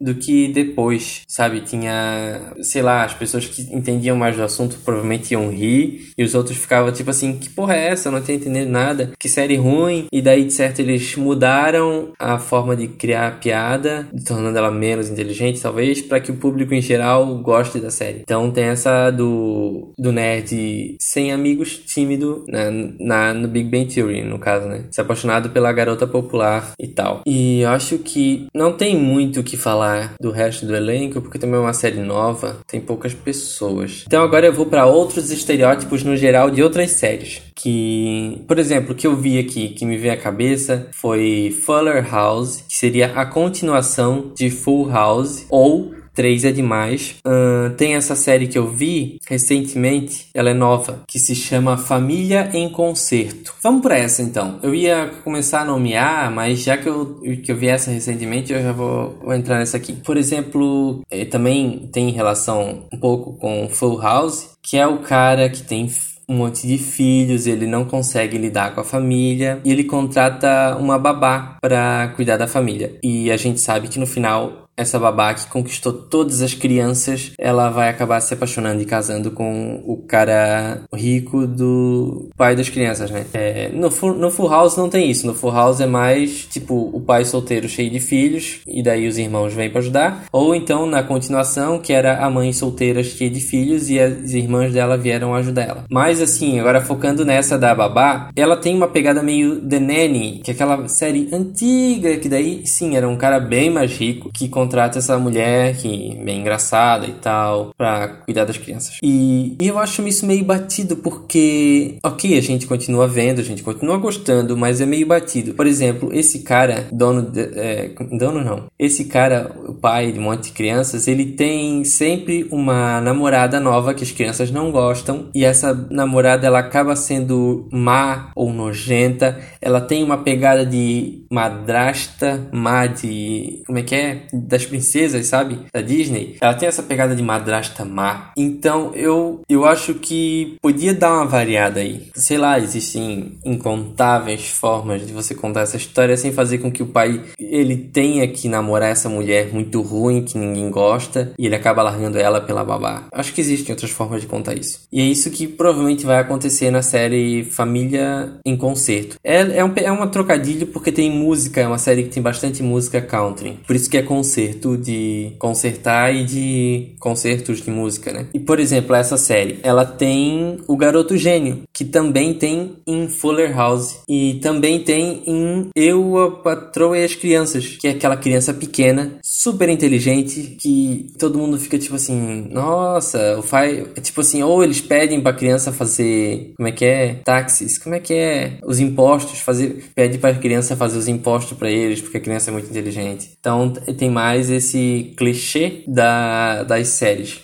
do 0.00 0.14
que 0.14 0.48
depois, 0.48 1.22
sabe? 1.26 1.60
Tinha, 1.60 2.52
sei 2.62 2.82
lá, 2.82 3.04
as 3.04 3.14
pessoas 3.14 3.46
que 3.46 3.62
entendiam 3.74 4.16
mais 4.16 4.36
do 4.36 4.42
assunto 4.42 4.76
provavelmente 4.84 5.32
iam 5.32 5.50
rir 5.50 6.12
e 6.16 6.22
os 6.22 6.34
outros 6.34 6.56
ficavam 6.56 6.92
tipo 6.92 7.10
assim: 7.10 7.38
que 7.38 7.50
porra 7.50 7.76
é 7.76 7.88
essa? 7.88 8.08
Eu 8.08 8.12
não 8.12 8.22
tô 8.22 8.32
entendendo 8.32 8.68
nada, 8.68 9.12
que 9.18 9.28
série 9.28 9.56
ruim. 9.56 10.06
E 10.12 10.20
daí, 10.20 10.44
de 10.44 10.52
certo, 10.52 10.80
eles 10.80 11.16
mudaram 11.16 12.12
a 12.18 12.38
forma 12.38 12.76
de 12.76 12.88
criar 12.88 13.40
piada, 13.40 14.08
tornando 14.26 14.58
ela 14.58 14.70
menos 14.70 15.08
inteligente, 15.08 15.60
talvez, 15.60 16.00
para 16.00 16.20
que 16.20 16.30
o 16.30 16.36
público 16.36 16.74
em 16.74 16.82
geral 16.82 17.38
goste 17.38 17.78
da 17.78 17.90
série. 17.90 18.20
Então 18.20 18.50
tem 18.50 18.64
essa 18.64 19.10
do, 19.10 19.92
do 19.98 20.12
nerd 20.12 20.96
sem 21.00 21.32
amigos, 21.32 21.78
tímido, 21.78 22.44
na, 22.48 22.70
na, 23.00 23.34
no 23.34 23.48
Big 23.48 23.68
Bang 23.68 23.92
Theory, 23.92 24.22
no 24.22 24.38
caso, 24.38 24.66
né? 24.68 24.84
Se 24.90 25.00
apaixonado 25.00 25.50
pela 25.50 25.72
garota 25.72 26.06
popular 26.06 26.72
e 26.78 26.88
tal. 26.88 27.22
E 27.26 27.60
eu 27.60 27.70
acho 27.70 27.98
que 27.98 28.46
não 28.54 28.72
tem 28.72 28.96
muito 29.12 29.40
o 29.40 29.44
que 29.44 29.56
falar 29.56 30.14
do 30.18 30.30
resto 30.30 30.64
do 30.64 30.74
elenco, 30.74 31.20
porque 31.20 31.38
também 31.38 31.56
é 31.56 31.62
uma 31.62 31.74
série 31.74 32.00
nova, 32.00 32.58
tem 32.66 32.80
poucas 32.80 33.12
pessoas. 33.12 34.04
Então 34.06 34.22
agora 34.22 34.46
eu 34.46 34.52
vou 34.52 34.66
para 34.66 34.86
outros 34.86 35.30
estereótipos 35.30 36.02
no 36.02 36.16
geral 36.16 36.50
de 36.50 36.62
outras 36.62 36.92
séries. 36.92 37.42
Que, 37.54 38.42
por 38.48 38.58
exemplo, 38.58 38.92
o 38.92 38.94
que 38.96 39.06
eu 39.06 39.14
vi 39.14 39.38
aqui, 39.38 39.68
que 39.68 39.84
me 39.84 39.98
veio 39.98 40.14
à 40.14 40.16
cabeça, 40.16 40.88
foi 40.92 41.54
Fuller 41.64 42.10
House, 42.10 42.64
que 42.68 42.74
seria 42.74 43.12
a 43.14 43.26
continuação 43.26 44.32
de 44.34 44.50
Full 44.50 44.90
House, 44.90 45.46
ou 45.50 45.92
3 46.14 46.44
é 46.44 46.52
demais. 46.52 47.16
Uh, 47.26 47.70
tem 47.76 47.94
essa 47.94 48.14
série 48.14 48.46
que 48.46 48.58
eu 48.58 48.68
vi 48.68 49.18
recentemente, 49.26 50.28
ela 50.34 50.50
é 50.50 50.54
nova, 50.54 51.02
que 51.06 51.18
se 51.18 51.34
chama 51.34 51.76
Família 51.76 52.50
em 52.52 52.68
Concerto. 52.68 53.54
Vamos 53.62 53.82
para 53.82 53.98
essa 53.98 54.22
então. 54.22 54.58
Eu 54.62 54.74
ia 54.74 55.10
começar 55.24 55.60
a 55.60 55.64
nomear, 55.64 56.30
mas 56.30 56.62
já 56.62 56.76
que 56.76 56.88
eu, 56.88 57.20
que 57.42 57.50
eu 57.50 57.56
vi 57.56 57.68
essa 57.68 57.90
recentemente, 57.90 58.52
eu 58.52 58.62
já 58.62 58.72
vou, 58.72 59.18
vou 59.22 59.34
entrar 59.34 59.58
nessa 59.58 59.76
aqui. 59.76 59.92
Por 59.92 60.16
exemplo, 60.16 61.02
eh, 61.10 61.24
também 61.24 61.88
tem 61.92 62.10
relação 62.10 62.86
um 62.92 62.98
pouco 62.98 63.34
com 63.34 63.68
Full 63.68 64.00
House, 64.00 64.50
que 64.62 64.76
é 64.76 64.86
o 64.86 64.98
cara 64.98 65.48
que 65.48 65.62
tem 65.62 65.88
um 66.28 66.36
monte 66.36 66.66
de 66.66 66.78
filhos, 66.78 67.46
ele 67.46 67.66
não 67.66 67.84
consegue 67.84 68.38
lidar 68.38 68.74
com 68.74 68.80
a 68.80 68.84
família 68.84 69.60
e 69.64 69.70
ele 69.70 69.84
contrata 69.84 70.76
uma 70.78 70.98
babá 70.98 71.58
para 71.60 72.12
cuidar 72.16 72.36
da 72.36 72.46
família. 72.46 72.96
E 73.02 73.30
a 73.30 73.36
gente 73.36 73.60
sabe 73.60 73.88
que 73.88 73.98
no 73.98 74.06
final 74.06 74.61
essa 74.76 74.98
babá 74.98 75.34
que 75.34 75.46
conquistou 75.46 75.92
todas 75.92 76.42
as 76.42 76.54
crianças, 76.54 77.32
ela 77.38 77.68
vai 77.70 77.88
acabar 77.88 78.20
se 78.20 78.34
apaixonando 78.34 78.80
e 78.82 78.86
casando 78.86 79.30
com 79.30 79.82
o 79.86 79.96
cara 79.98 80.82
rico 80.94 81.46
do 81.46 82.30
pai 82.36 82.56
das 82.56 82.68
crianças, 82.68 83.10
né? 83.10 83.26
É, 83.34 83.70
no, 83.72 83.90
no 84.14 84.30
Full 84.30 84.48
House 84.48 84.76
não 84.76 84.88
tem 84.88 85.10
isso. 85.10 85.26
No 85.26 85.34
Full 85.34 85.52
House 85.52 85.80
é 85.80 85.86
mais, 85.86 86.46
tipo, 86.46 86.90
o 86.92 87.00
pai 87.00 87.24
solteiro 87.24 87.68
cheio 87.68 87.90
de 87.90 88.00
filhos 88.00 88.60
e 88.66 88.82
daí 88.82 89.06
os 89.06 89.18
irmãos 89.18 89.52
vêm 89.52 89.70
para 89.70 89.80
ajudar. 89.80 90.24
Ou 90.32 90.54
então, 90.54 90.86
na 90.86 91.02
continuação, 91.02 91.78
que 91.78 91.92
era 91.92 92.24
a 92.24 92.30
mãe 92.30 92.52
solteira 92.52 93.02
cheia 93.02 93.30
de 93.30 93.40
filhos 93.40 93.90
e 93.90 94.00
as 94.00 94.32
irmãs 94.32 94.72
dela 94.72 94.96
vieram 94.96 95.34
ajudar 95.34 95.62
ela. 95.62 95.84
Mas, 95.90 96.20
assim, 96.20 96.58
agora 96.58 96.80
focando 96.80 97.24
nessa 97.24 97.58
da 97.58 97.74
babá, 97.74 98.30
ela 98.34 98.56
tem 98.56 98.74
uma 98.74 98.88
pegada 98.88 99.22
meio 99.22 99.60
The 99.60 99.78
Nanny, 99.78 100.40
que 100.44 100.50
é 100.50 100.54
aquela 100.54 100.88
série 100.88 101.28
antiga, 101.32 102.16
que 102.16 102.28
daí, 102.28 102.66
sim, 102.66 102.96
era 102.96 103.08
um 103.08 103.16
cara 103.16 103.38
bem 103.38 103.70
mais 103.70 103.92
rico, 103.96 104.30
que 104.32 104.48
contrata 104.62 104.98
essa 104.98 105.18
mulher 105.18 105.76
que 105.76 106.16
é 106.24 106.32
engraçada 106.32 107.06
e 107.06 107.12
tal 107.14 107.72
para 107.76 108.08
cuidar 108.08 108.44
das 108.44 108.56
crianças. 108.56 108.98
E, 109.02 109.56
e, 109.60 109.66
eu 109.66 109.78
acho 109.78 110.06
isso 110.06 110.24
meio 110.24 110.44
batido 110.44 110.96
porque, 110.96 111.98
ok, 112.04 112.38
a 112.38 112.40
gente 112.40 112.66
continua 112.66 113.08
vendo, 113.08 113.40
a 113.40 113.44
gente 113.44 113.62
continua 113.62 113.98
gostando, 113.98 114.56
mas 114.56 114.80
é 114.80 114.86
meio 114.86 115.06
batido. 115.06 115.54
Por 115.54 115.66
exemplo, 115.66 116.10
esse 116.12 116.40
cara, 116.40 116.86
dono, 116.92 117.22
de, 117.22 117.40
é, 117.40 117.90
dono 118.12 118.44
não, 118.44 118.66
esse 118.78 119.06
cara, 119.06 119.50
o 119.66 119.74
pai 119.74 120.12
de 120.12 120.18
um 120.18 120.22
monte 120.22 120.44
de 120.44 120.50
crianças, 120.52 121.08
ele 121.08 121.26
tem 121.26 121.82
sempre 121.84 122.46
uma 122.50 123.00
namorada 123.00 123.58
nova 123.58 123.94
que 123.94 124.04
as 124.04 124.12
crianças 124.12 124.50
não 124.50 124.70
gostam 124.70 125.28
e 125.34 125.44
essa 125.44 125.74
namorada 125.90 126.46
ela 126.46 126.60
acaba 126.60 126.94
sendo 126.94 127.68
má 127.72 128.30
ou 128.36 128.52
nojenta. 128.52 129.40
Ela 129.60 129.80
tem 129.80 130.04
uma 130.04 130.18
pegada 130.18 130.64
de 130.64 131.26
madrasta, 131.30 132.48
má 132.52 132.86
de 132.86 133.62
como 133.66 133.78
é 133.78 133.82
que 133.82 133.94
é? 133.94 134.26
Das 134.52 134.66
princesas, 134.66 135.26
sabe? 135.26 135.58
Da 135.72 135.80
Disney. 135.80 136.36
Ela 136.40 136.54
tem 136.54 136.68
essa 136.68 136.82
pegada 136.82 137.16
de 137.16 137.22
madrasta 137.22 137.84
má. 137.84 138.32
Então 138.36 138.92
eu, 138.94 139.40
eu 139.48 139.64
acho 139.64 139.94
que 139.94 140.56
podia 140.60 140.92
dar 140.92 141.14
uma 141.14 141.26
variada 141.26 141.80
aí. 141.80 142.08
Sei 142.14 142.36
lá, 142.36 142.58
existem 142.58 143.38
incontáveis 143.44 144.48
formas 144.48 145.06
de 145.06 145.12
você 145.12 145.34
contar 145.34 145.62
essa 145.62 145.78
história 145.78 146.16
sem 146.16 146.32
fazer 146.32 146.58
com 146.58 146.70
que 146.70 146.82
o 146.82 146.86
pai 146.86 147.22
ele 147.38 147.76
tenha 147.76 148.28
que 148.28 148.46
namorar 148.46 148.90
essa 148.90 149.08
mulher 149.08 149.52
muito 149.52 149.80
ruim 149.80 150.22
que 150.22 150.36
ninguém 150.36 150.70
gosta 150.70 151.32
e 151.38 151.46
ele 151.46 151.56
acaba 151.56 151.82
largando 151.82 152.18
ela 152.18 152.40
pela 152.40 152.62
babá. 152.62 153.04
Acho 153.10 153.32
que 153.32 153.40
existem 153.40 153.72
outras 153.72 153.90
formas 153.90 154.20
de 154.20 154.26
contar 154.26 154.54
isso. 154.54 154.80
E 154.92 155.00
é 155.00 155.04
isso 155.04 155.30
que 155.30 155.48
provavelmente 155.48 156.04
vai 156.04 156.18
acontecer 156.18 156.70
na 156.70 156.82
série 156.82 157.44
Família 157.44 158.34
em 158.44 158.56
Concerto. 158.56 159.16
É, 159.24 159.58
é, 159.58 159.64
um, 159.64 159.72
é 159.76 159.90
uma 159.90 160.08
trocadilho 160.08 160.66
porque 160.66 160.92
tem 160.92 161.10
música, 161.10 161.62
é 161.62 161.66
uma 161.66 161.78
série 161.78 162.02
que 162.02 162.10
tem 162.10 162.22
bastante 162.22 162.62
música 162.62 163.00
country. 163.00 163.58
Por 163.66 163.74
isso 163.74 163.88
que 163.88 163.96
é 163.96 164.02
concerto 164.02 164.41
de 164.80 165.32
concertar 165.38 166.14
e 166.14 166.24
de 166.24 166.86
concertos 166.98 167.60
de 167.60 167.70
música, 167.70 168.12
né? 168.12 168.26
E 168.34 168.40
por 168.40 168.58
exemplo, 168.58 168.94
essa 168.94 169.16
série, 169.16 169.58
ela 169.62 169.84
tem 169.84 170.58
o 170.66 170.76
Garoto 170.76 171.16
Gênio, 171.16 171.62
que 171.72 171.84
também 171.84 172.34
tem 172.34 172.76
em 172.86 173.08
Fuller 173.08 173.54
House 173.56 174.00
e 174.08 174.34
também 174.42 174.80
tem 174.80 175.22
em 175.26 175.68
Eu, 175.74 176.18
a 176.18 176.30
Patroa 176.30 176.98
e 176.98 177.04
as 177.04 177.14
Crianças, 177.14 177.66
que 177.80 177.88
é 177.88 177.90
aquela 177.90 178.16
criança 178.16 178.52
pequena, 178.54 179.18
super 179.22 179.68
inteligente, 179.68 180.56
que 180.60 181.06
todo 181.18 181.38
mundo 181.38 181.58
fica 181.58 181.78
tipo 181.78 181.96
assim, 181.96 182.48
nossa, 182.50 183.38
o 183.38 183.42
pai, 183.42 183.86
é 183.96 184.00
tipo 184.00 184.20
assim, 184.20 184.42
ou 184.42 184.62
eles 184.62 184.80
pedem 184.80 185.20
pra 185.20 185.32
criança 185.32 185.72
fazer, 185.72 186.52
como 186.56 186.68
é 186.68 186.72
que 186.72 186.84
é? 186.84 187.14
Táxis, 187.24 187.78
como 187.78 187.94
é 187.94 188.00
que 188.00 188.14
é? 188.14 188.58
Os 188.64 188.80
impostos, 188.80 189.40
fazer, 189.40 189.84
pede 189.94 190.18
pra 190.18 190.34
criança 190.34 190.76
fazer 190.76 190.98
os 190.98 191.08
impostos 191.08 191.56
para 191.56 191.70
eles, 191.70 192.00
porque 192.00 192.18
a 192.18 192.20
criança 192.20 192.50
é 192.50 192.52
muito 192.52 192.70
inteligente. 192.70 193.30
Então 193.38 193.70
tem 193.70 194.10
mais 194.10 194.31
esse 194.38 195.12
clichê 195.16 195.82
da, 195.86 196.62
das 196.62 196.88
séries. 196.88 197.40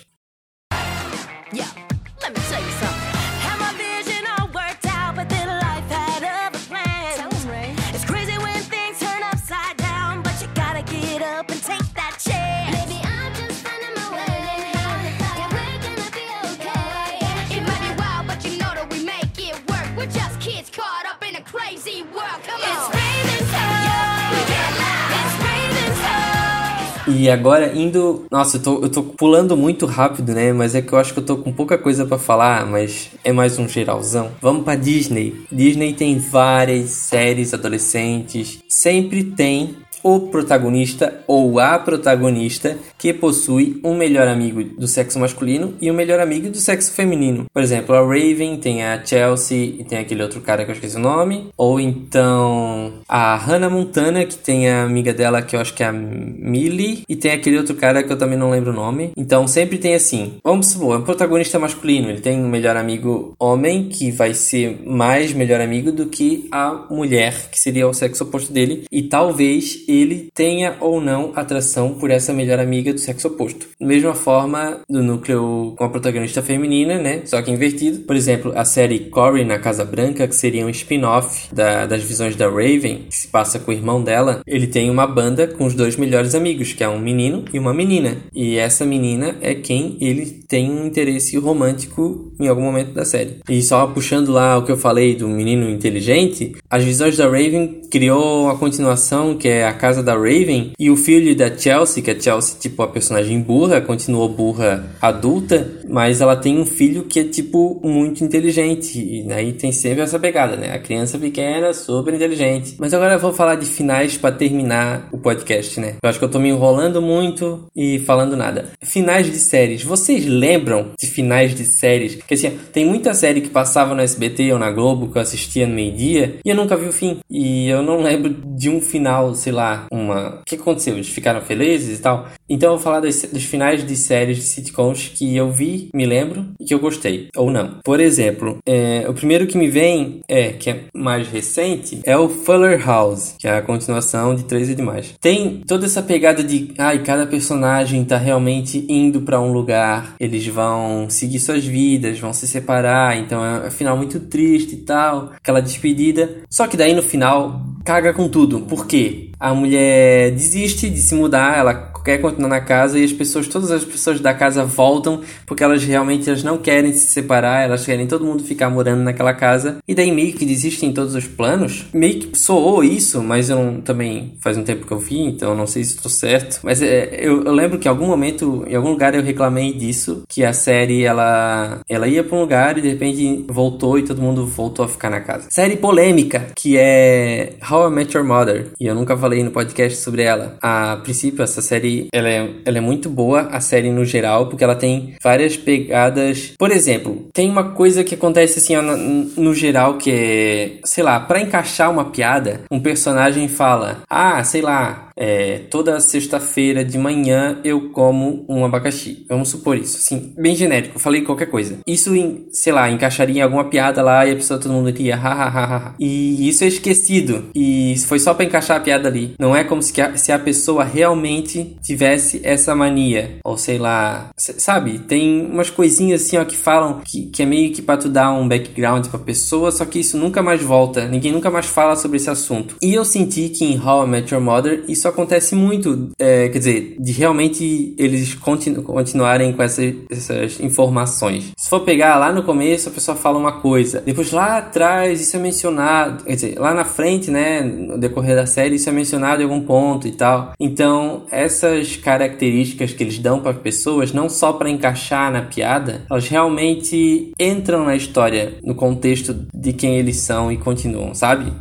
E 27.19 27.29
agora 27.29 27.77
indo. 27.77 28.25
Nossa, 28.31 28.55
eu 28.55 28.61
tô, 28.63 28.81
eu 28.81 28.89
tô 28.89 29.03
pulando 29.03 29.57
muito 29.57 29.85
rápido, 29.85 30.33
né? 30.33 30.53
Mas 30.53 30.73
é 30.73 30.81
que 30.81 30.93
eu 30.93 30.97
acho 30.97 31.11
que 31.11 31.19
eu 31.19 31.25
tô 31.25 31.35
com 31.35 31.51
pouca 31.51 31.77
coisa 31.77 32.05
para 32.05 32.17
falar, 32.17 32.65
mas 32.65 33.09
é 33.25 33.33
mais 33.33 33.59
um 33.59 33.67
geralzão. 33.67 34.31
Vamos 34.41 34.63
pra 34.63 34.75
Disney. 34.75 35.35
Disney 35.51 35.91
tem 35.91 36.17
várias 36.17 36.91
séries 36.91 37.53
adolescentes. 37.53 38.59
Sempre 38.69 39.21
tem 39.25 39.75
o 40.03 40.21
protagonista 40.27 41.23
ou 41.27 41.59
a 41.59 41.77
protagonista 41.79 42.77
que 42.97 43.13
possui 43.13 43.79
um 43.83 43.95
melhor 43.95 44.27
amigo 44.27 44.63
do 44.63 44.87
sexo 44.87 45.19
masculino 45.19 45.73
e 45.81 45.89
um 45.89 45.93
melhor 45.93 46.19
amigo 46.19 46.49
do 46.49 46.57
sexo 46.57 46.91
feminino. 46.93 47.45
Por 47.53 47.61
exemplo, 47.61 47.95
a 47.95 48.01
Raven 48.01 48.57
tem 48.57 48.83
a 48.83 49.03
Chelsea 49.03 49.75
e 49.79 49.83
tem 49.83 49.99
aquele 49.99 50.21
outro 50.21 50.41
cara 50.41 50.65
que 50.65 50.71
eu 50.71 50.75
esqueci 50.75 50.95
o 50.95 50.99
nome. 50.99 51.49
Ou 51.57 51.79
então 51.79 52.93
a 53.07 53.35
Hannah 53.35 53.69
Montana, 53.69 54.25
que 54.25 54.37
tem 54.37 54.69
a 54.69 54.83
amiga 54.83 55.13
dela 55.13 55.41
que 55.41 55.55
eu 55.55 55.59
acho 55.59 55.73
que 55.73 55.83
é 55.83 55.87
a 55.87 55.91
Millie. 55.91 57.03
E 57.07 57.15
tem 57.15 57.31
aquele 57.31 57.57
outro 57.57 57.75
cara 57.75 58.03
que 58.03 58.11
eu 58.11 58.17
também 58.17 58.37
não 58.37 58.51
lembro 58.51 58.71
o 58.71 58.75
nome. 58.75 59.11
Então 59.15 59.47
sempre 59.47 59.77
tem 59.77 59.95
assim. 59.95 60.33
Vamos 60.43 60.67
supor, 60.67 60.95
é 60.95 60.99
um 60.99 61.03
protagonista 61.03 61.59
masculino. 61.59 62.09
Ele 62.09 62.21
tem 62.21 62.39
um 62.39 62.49
melhor 62.49 62.75
amigo 62.75 63.33
homem 63.39 63.89
que 63.89 64.11
vai 64.11 64.33
ser 64.33 64.81
mais 64.85 65.33
melhor 65.33 65.61
amigo 65.61 65.91
do 65.91 66.07
que 66.07 66.47
a 66.51 66.85
mulher, 66.89 67.49
que 67.51 67.59
seria 67.59 67.87
o 67.87 67.93
sexo 67.93 68.23
oposto 68.23 68.51
dele. 68.51 68.85
E 68.91 69.03
talvez 69.03 69.83
ele 69.91 70.29
tenha 70.33 70.75
ou 70.79 71.01
não 71.01 71.31
atração 71.35 71.93
por 71.93 72.11
essa 72.11 72.33
melhor 72.33 72.59
amiga 72.59 72.93
do 72.93 72.99
sexo 72.99 73.27
oposto. 73.27 73.67
Da 73.79 73.85
mesma 73.85 74.13
forma, 74.13 74.81
do 74.89 75.01
núcleo 75.01 75.73
com 75.77 75.83
a 75.83 75.89
protagonista 75.89 76.41
feminina, 76.41 76.97
né? 76.97 77.21
Só 77.25 77.41
que 77.41 77.51
invertido. 77.51 77.99
Por 77.99 78.15
exemplo, 78.15 78.51
a 78.55 78.65
série 78.65 78.99
Cory 78.99 79.43
na 79.43 79.59
Casa 79.59 79.85
Branca, 79.85 80.27
que 80.27 80.35
seria 80.35 80.65
um 80.65 80.69
spin-off 80.69 81.53
da, 81.53 81.85
das 81.85 82.03
visões 82.03 82.35
da 82.35 82.47
Raven, 82.47 83.05
que 83.09 83.15
se 83.15 83.27
passa 83.27 83.59
com 83.59 83.71
o 83.71 83.73
irmão 83.73 84.03
dela, 84.03 84.41
ele 84.45 84.67
tem 84.67 84.89
uma 84.89 85.07
banda 85.07 85.47
com 85.47 85.65
os 85.65 85.73
dois 85.73 85.95
melhores 85.95 86.35
amigos, 86.35 86.73
que 86.73 86.83
é 86.83 86.89
um 86.89 86.99
menino 86.99 87.45
e 87.53 87.59
uma 87.59 87.73
menina. 87.73 88.17
E 88.33 88.57
essa 88.57 88.85
menina 88.85 89.35
é 89.41 89.55
quem 89.55 89.97
ele 89.99 90.25
tem 90.47 90.69
um 90.69 90.85
interesse 90.85 91.37
romântico 91.37 92.33
em 92.39 92.47
algum 92.47 92.61
momento 92.61 92.93
da 92.93 93.05
série. 93.05 93.37
E 93.49 93.61
só 93.61 93.87
puxando 93.87 94.31
lá 94.31 94.57
o 94.57 94.63
que 94.63 94.71
eu 94.71 94.77
falei 94.77 95.15
do 95.15 95.27
menino 95.27 95.69
inteligente, 95.69 96.55
as 96.69 96.83
visões 96.83 97.17
da 97.17 97.25
Raven 97.25 97.81
criou 97.89 98.43
uma 98.43 98.57
continuação 98.57 99.35
que 99.35 99.47
é 99.47 99.65
a 99.65 99.73
casa 99.79 100.03
da 100.03 100.13
Raven 100.13 100.73
e 100.77 100.89
o 100.91 100.97
filho 100.97 101.35
da 101.35 101.55
Chelsea, 101.55 102.03
que 102.03 102.11
é 102.11 102.19
Chelsea 102.19 102.59
tipo 102.59 102.83
a 102.83 102.87
personagem 102.87 103.39
burra, 103.39 103.79
continuou 103.79 104.27
burra 104.29 104.85
adulta, 105.01 105.79
mas 105.87 106.21
ela 106.21 106.35
tem 106.35 106.59
um 106.59 106.65
filho 106.65 107.05
que 107.05 107.21
é 107.21 107.23
tipo 107.23 107.79
muito 107.83 108.23
inteligente 108.23 108.99
e 108.99 109.31
aí 109.31 109.53
tem 109.53 109.71
sempre 109.71 110.01
essa 110.01 110.19
pegada, 110.19 110.55
né? 110.55 110.73
A 110.73 110.79
criança 110.79 111.17
pequena, 111.17 111.73
super 111.73 112.13
inteligente. 112.13 112.75
Mas 112.77 112.93
agora 112.93 113.15
eu 113.15 113.19
vou 113.19 113.33
falar 113.33 113.55
de 113.55 113.65
finais 113.65 114.17
para 114.17 114.35
terminar 114.35 115.07
o 115.11 115.17
podcast, 115.17 115.79
né? 115.79 115.95
Eu 116.03 116.09
acho 116.09 116.19
que 116.19 116.25
eu 116.25 116.29
tô 116.29 116.39
me 116.39 116.49
enrolando 116.49 117.01
muito 117.01 117.67
e 117.75 117.99
falando 117.99 118.35
nada. 118.35 118.65
Finais 118.81 119.27
de 119.27 119.37
séries. 119.37 119.83
Vocês 119.83 120.25
lembram 120.25 120.91
de 120.99 121.07
finais 121.07 121.55
de 121.55 121.63
séries? 121.63 122.15
Porque 122.15 122.33
assim, 122.33 122.57
tem 122.73 122.85
muita 122.85 123.13
série 123.13 123.41
que 123.41 123.49
passava 123.49 123.95
no 123.95 124.01
SBT 124.01 124.51
ou 124.51 124.59
na 124.59 124.71
Globo 124.71 125.09
que 125.09 125.17
eu 125.17 125.21
assistia 125.21 125.65
no 125.65 125.73
meio-dia 125.73 126.39
e 126.43 126.49
eu 126.49 126.55
nunca 126.55 126.75
vi 126.75 126.87
o 126.87 126.91
fim. 126.91 127.19
E 127.29 127.69
eu 127.69 127.81
não 127.81 128.01
lembro 128.01 128.35
de 128.55 128.69
um 128.69 128.81
final, 128.81 129.33
sei 129.35 129.53
lá, 129.53 129.68
uma. 129.91 130.39
O 130.41 130.45
que 130.45 130.55
aconteceu? 130.55 130.95
Eles 130.95 131.09
ficaram 131.09 131.41
felizes 131.41 131.99
e 131.99 132.01
tal. 132.01 132.27
Então 132.49 132.71
eu 132.71 132.75
vou 132.75 132.83
falar 132.83 132.99
dos, 132.99 133.23
finais 133.43 133.85
de 133.85 133.95
séries 133.95 134.37
de 134.37 134.43
sitcoms 134.43 135.09
que 135.09 135.35
eu 135.35 135.51
vi, 135.51 135.89
me 135.93 136.05
lembro, 136.05 136.47
e 136.59 136.65
que 136.65 136.73
eu 136.73 136.79
gostei, 136.79 137.29
ou 137.35 137.51
não. 137.51 137.79
Por 137.83 137.99
exemplo, 137.99 138.57
é, 138.65 139.05
o 139.07 139.13
primeiro 139.13 139.45
que 139.45 139.57
me 139.57 139.67
vem 139.67 140.21
é, 140.27 140.49
que 140.49 140.69
é 140.69 140.83
mais 140.93 141.27
recente, 141.27 141.99
é 142.03 142.17
o 142.17 142.29
Fuller 142.29 142.83
House, 142.85 143.35
que 143.37 143.47
é 143.47 143.57
a 143.57 143.61
continuação 143.61 144.35
de 144.35 144.43
Três 144.43 144.69
e 144.69 144.75
Demais. 144.75 145.13
Tem 145.21 145.61
toda 145.67 145.85
essa 145.85 146.01
pegada 146.01 146.43
de, 146.43 146.73
ai, 146.77 147.03
cada 147.03 147.27
personagem 147.27 148.03
tá 148.03 148.17
realmente 148.17 148.85
indo 148.89 149.21
para 149.21 149.39
um 149.39 149.51
lugar, 149.51 150.15
eles 150.19 150.45
vão 150.47 151.09
seguir 151.09 151.39
suas 151.39 151.65
vidas, 151.65 152.19
vão 152.19 152.33
se 152.33 152.47
separar, 152.47 153.17
então 153.17 153.43
é 153.43 153.67
um 153.67 153.71
final 153.71 153.95
muito 153.95 154.19
triste 154.19 154.73
e 154.73 154.79
tal, 154.79 155.31
aquela 155.35 155.61
despedida. 155.61 156.43
Só 156.49 156.67
que 156.67 156.77
daí 156.77 156.93
no 156.93 157.03
final 157.03 157.61
caga 157.83 158.13
com 158.13 158.27
tudo. 158.27 158.61
Por 158.61 158.85
quê? 158.85 159.29
A 159.39 159.53
mulher 159.59 160.31
desiste 160.31 160.89
de 160.89 161.01
se 161.01 161.13
mudar, 161.15 161.57
ela 161.57 161.73
quer 162.03 162.19
continuar 162.19 162.49
na 162.49 162.61
casa 162.61 162.99
e 162.99 163.03
as 163.03 163.13
pessoas, 163.13 163.47
todas 163.47 163.71
as 163.71 163.83
pessoas 163.83 164.19
da 164.19 164.33
casa 164.33 164.63
voltam 164.63 165.21
porque 165.45 165.63
elas 165.63 165.83
realmente 165.83 166.29
elas 166.29 166.43
não 166.43 166.57
querem 166.57 166.93
se 166.93 167.07
separar, 167.07 167.63
elas 167.63 167.85
querem 167.85 168.07
todo 168.07 168.25
mundo 168.25 168.43
ficar 168.43 168.69
morando 168.69 169.03
naquela 169.03 169.33
casa 169.33 169.77
e 169.87 169.93
daí 169.95 170.11
meio 170.11 170.33
que 170.33 170.45
desistem 170.45 170.91
todos 170.91 171.15
os 171.15 171.27
planos. 171.27 171.85
Meio 171.93 172.19
que 172.19 172.37
soou 172.37 172.83
isso, 172.83 173.21
mas 173.21 173.49
eu 173.49 173.57
não, 173.57 173.81
também 173.81 174.33
faz 174.41 174.57
um 174.57 174.63
tempo 174.63 174.85
que 174.85 174.91
eu 174.91 174.99
vi, 174.99 175.19
então 175.19 175.55
não 175.55 175.67
sei 175.67 175.83
se 175.83 175.95
estou 175.95 176.09
certo. 176.09 176.59
Mas 176.63 176.81
é, 176.81 177.19
eu, 177.21 177.43
eu, 177.43 177.51
lembro 177.51 177.77
que 177.77 177.87
em 177.87 177.91
algum 177.91 178.07
momento, 178.07 178.63
em 178.67 178.75
algum 178.75 178.89
lugar 178.89 179.15
eu 179.15 179.21
reclamei 179.21 179.73
disso, 179.73 180.23
que 180.27 180.43
a 180.43 180.53
série 180.53 181.03
ela, 181.03 181.81
ela 181.87 182.07
ia 182.07 182.23
para 182.23 182.37
um 182.37 182.41
lugar 182.41 182.77
e 182.77 182.81
de 182.81 182.89
repente 182.89 183.45
voltou 183.47 183.97
e 183.97 184.03
todo 184.03 184.21
mundo 184.21 184.45
voltou 184.45 184.85
a 184.85 184.87
ficar 184.87 185.09
na 185.09 185.21
casa. 185.21 185.47
Série 185.49 185.77
polêmica, 185.77 186.47
que 186.55 186.77
é 186.77 187.53
How 187.69 187.89
I 187.89 187.91
Met 187.91 188.15
Your 188.15 188.25
Mother, 188.25 188.67
e 188.79 188.87
eu 188.87 188.95
nunca 188.95 189.17
falei 189.17 189.43
no 189.43 189.51
podcast 189.51 189.99
sobre 189.99 190.23
ela. 190.23 190.57
A 190.61 190.97
princípio, 190.97 191.43
essa 191.43 191.61
série 191.61 191.88
ela 192.13 192.29
é, 192.29 192.49
ela 192.65 192.77
é 192.77 192.81
muito 192.81 193.09
boa, 193.09 193.41
a 193.51 193.59
série 193.59 193.91
no 193.91 194.05
geral, 194.05 194.47
porque 194.47 194.63
ela 194.63 194.75
tem 194.75 195.15
várias 195.21 195.57
pegadas. 195.57 196.53
Por 196.57 196.71
exemplo, 196.71 197.27
tem 197.33 197.49
uma 197.49 197.71
coisa 197.71 198.03
que 198.03 198.15
acontece 198.15 198.59
assim 198.59 198.75
ó, 198.75 198.81
no, 198.81 198.97
no 198.97 199.53
geral 199.53 199.97
que 199.97 200.11
é, 200.11 200.71
sei 200.83 201.03
lá, 201.03 201.19
para 201.19 201.41
encaixar 201.41 201.91
uma 201.91 202.05
piada, 202.05 202.61
um 202.71 202.79
personagem 202.79 203.47
fala: 203.47 204.03
"Ah, 204.09 204.43
sei 204.43 204.61
lá, 204.61 205.08
é, 205.19 205.59
toda 205.69 205.99
sexta-feira 205.99 206.85
de 206.85 206.97
manhã 206.97 207.59
eu 207.63 207.89
como 207.89 208.45
um 208.47 208.63
abacaxi. 208.63 209.25
Vamos 209.27 209.49
supor 209.49 209.77
isso, 209.77 209.97
assim, 209.97 210.33
bem 210.37 210.55
genérico, 210.55 210.97
falei 210.97 211.21
qualquer 211.21 211.47
coisa. 211.47 211.79
Isso, 211.85 212.15
em, 212.15 212.47
sei 212.53 212.71
lá, 212.71 212.89
encaixaria 212.89 213.39
em 213.39 213.41
alguma 213.41 213.65
piada 213.65 214.01
lá 214.01 214.25
e 214.25 214.31
a 214.31 214.35
pessoa, 214.35 214.59
todo 214.59 214.71
mundo 214.71 214.89
iria 214.89 215.17
ha. 215.17 215.93
E 215.99 216.47
isso 216.47 216.63
é 216.63 216.67
esquecido. 216.67 217.49
E 217.53 217.95
foi 218.07 218.19
só 218.19 218.33
para 218.33 218.45
encaixar 218.45 218.77
a 218.77 218.79
piada 218.79 219.09
ali. 219.09 219.33
Não 219.37 219.53
é 219.53 219.63
como 219.63 219.81
se 219.81 219.99
a, 220.01 220.15
se 220.15 220.31
a 220.31 220.39
pessoa 220.39 220.85
realmente 220.85 221.75
tivesse 221.83 222.39
essa 222.43 222.73
mania. 222.73 223.39
Ou 223.43 223.57
sei 223.57 223.77
lá, 223.77 224.29
sabe? 224.37 224.99
Tem 224.99 225.45
umas 225.45 225.69
coisinhas 225.69 226.21
assim, 226.21 226.37
ó, 226.37 226.45
que 226.45 226.55
falam 226.55 227.01
que, 227.03 227.23
que 227.27 227.43
é 227.43 227.45
meio 227.45 227.73
que 227.73 227.81
pra 227.81 227.97
tu 227.97 228.07
dar 228.07 228.31
um 228.31 228.47
background 228.47 229.07
pra 229.07 229.19
pessoa, 229.19 229.71
só 229.71 229.83
que 229.83 229.99
isso 229.99 230.17
nunca 230.17 230.41
mais 230.41 230.61
volta. 230.61 231.07
Ninguém 231.07 231.33
nunca 231.33 231.51
mais 231.51 231.65
fala 231.65 231.95
sobre 231.95 232.17
esse 232.17 232.29
assunto. 232.29 232.75
E 232.81 232.93
eu 232.93 233.03
senti 233.03 233.49
que 233.49 233.65
em 233.65 233.77
How 233.77 234.05
I 234.05 234.07
Met 234.07 234.33
Your 234.33 234.41
Mother 234.41 234.85
isso 234.87 235.08
acontece 235.09 235.55
muito, 235.55 236.11
é, 236.19 236.49
quer 236.49 236.57
dizer, 236.57 236.95
de 236.99 237.11
realmente 237.11 237.93
eles 237.97 238.33
continu 238.35 238.83
continuarem 238.83 239.53
com 239.53 239.63
essa, 239.63 239.81
essas 240.09 240.59
informações. 240.59 241.51
Se 241.57 241.69
for 241.69 241.81
pegar 241.81 242.17
lá 242.17 242.31
no 242.31 242.43
começo, 242.43 242.89
a 242.89 242.91
pessoa 242.91 243.15
fala 243.15 243.37
uma 243.37 243.53
coisa, 243.53 244.01
depois 244.01 244.31
lá 244.31 244.57
atrás 244.57 245.21
isso 245.21 245.35
é 245.35 245.39
mencionado, 245.39 246.23
quer 246.23 246.35
dizer, 246.35 246.59
lá 246.59 246.73
na 246.73 246.85
frente, 246.85 247.29
né, 247.29 247.61
no 247.61 247.97
decorrer 247.97 248.35
da 248.35 248.45
série, 248.45 248.75
isso 248.75 248.89
é 248.89 248.91
mencionado 248.91 249.41
em 249.41 249.45
algum 249.45 249.61
ponto 249.61 250.07
e 250.07 250.11
tal. 250.11 250.53
Então, 250.59 251.23
essas 251.31 251.95
características 251.95 252.93
que 252.93 253.03
eles 253.03 253.19
dão 253.19 253.39
para 253.39 253.51
as 253.51 253.57
pessoas, 253.57 254.13
não 254.13 254.29
só 254.29 254.53
para 254.53 254.69
encaixar 254.69 255.31
na 255.31 255.41
piada, 255.41 256.05
elas 256.09 256.27
realmente 256.27 257.31
entram 257.39 257.85
na 257.85 257.95
história, 257.95 258.55
no 258.63 258.75
contexto 258.75 259.35
de 259.53 259.73
quem 259.73 259.97
eles 259.97 260.17
são 260.17 260.51
e 260.51 260.57
continuam, 260.57 261.13
sabe? 261.13 261.51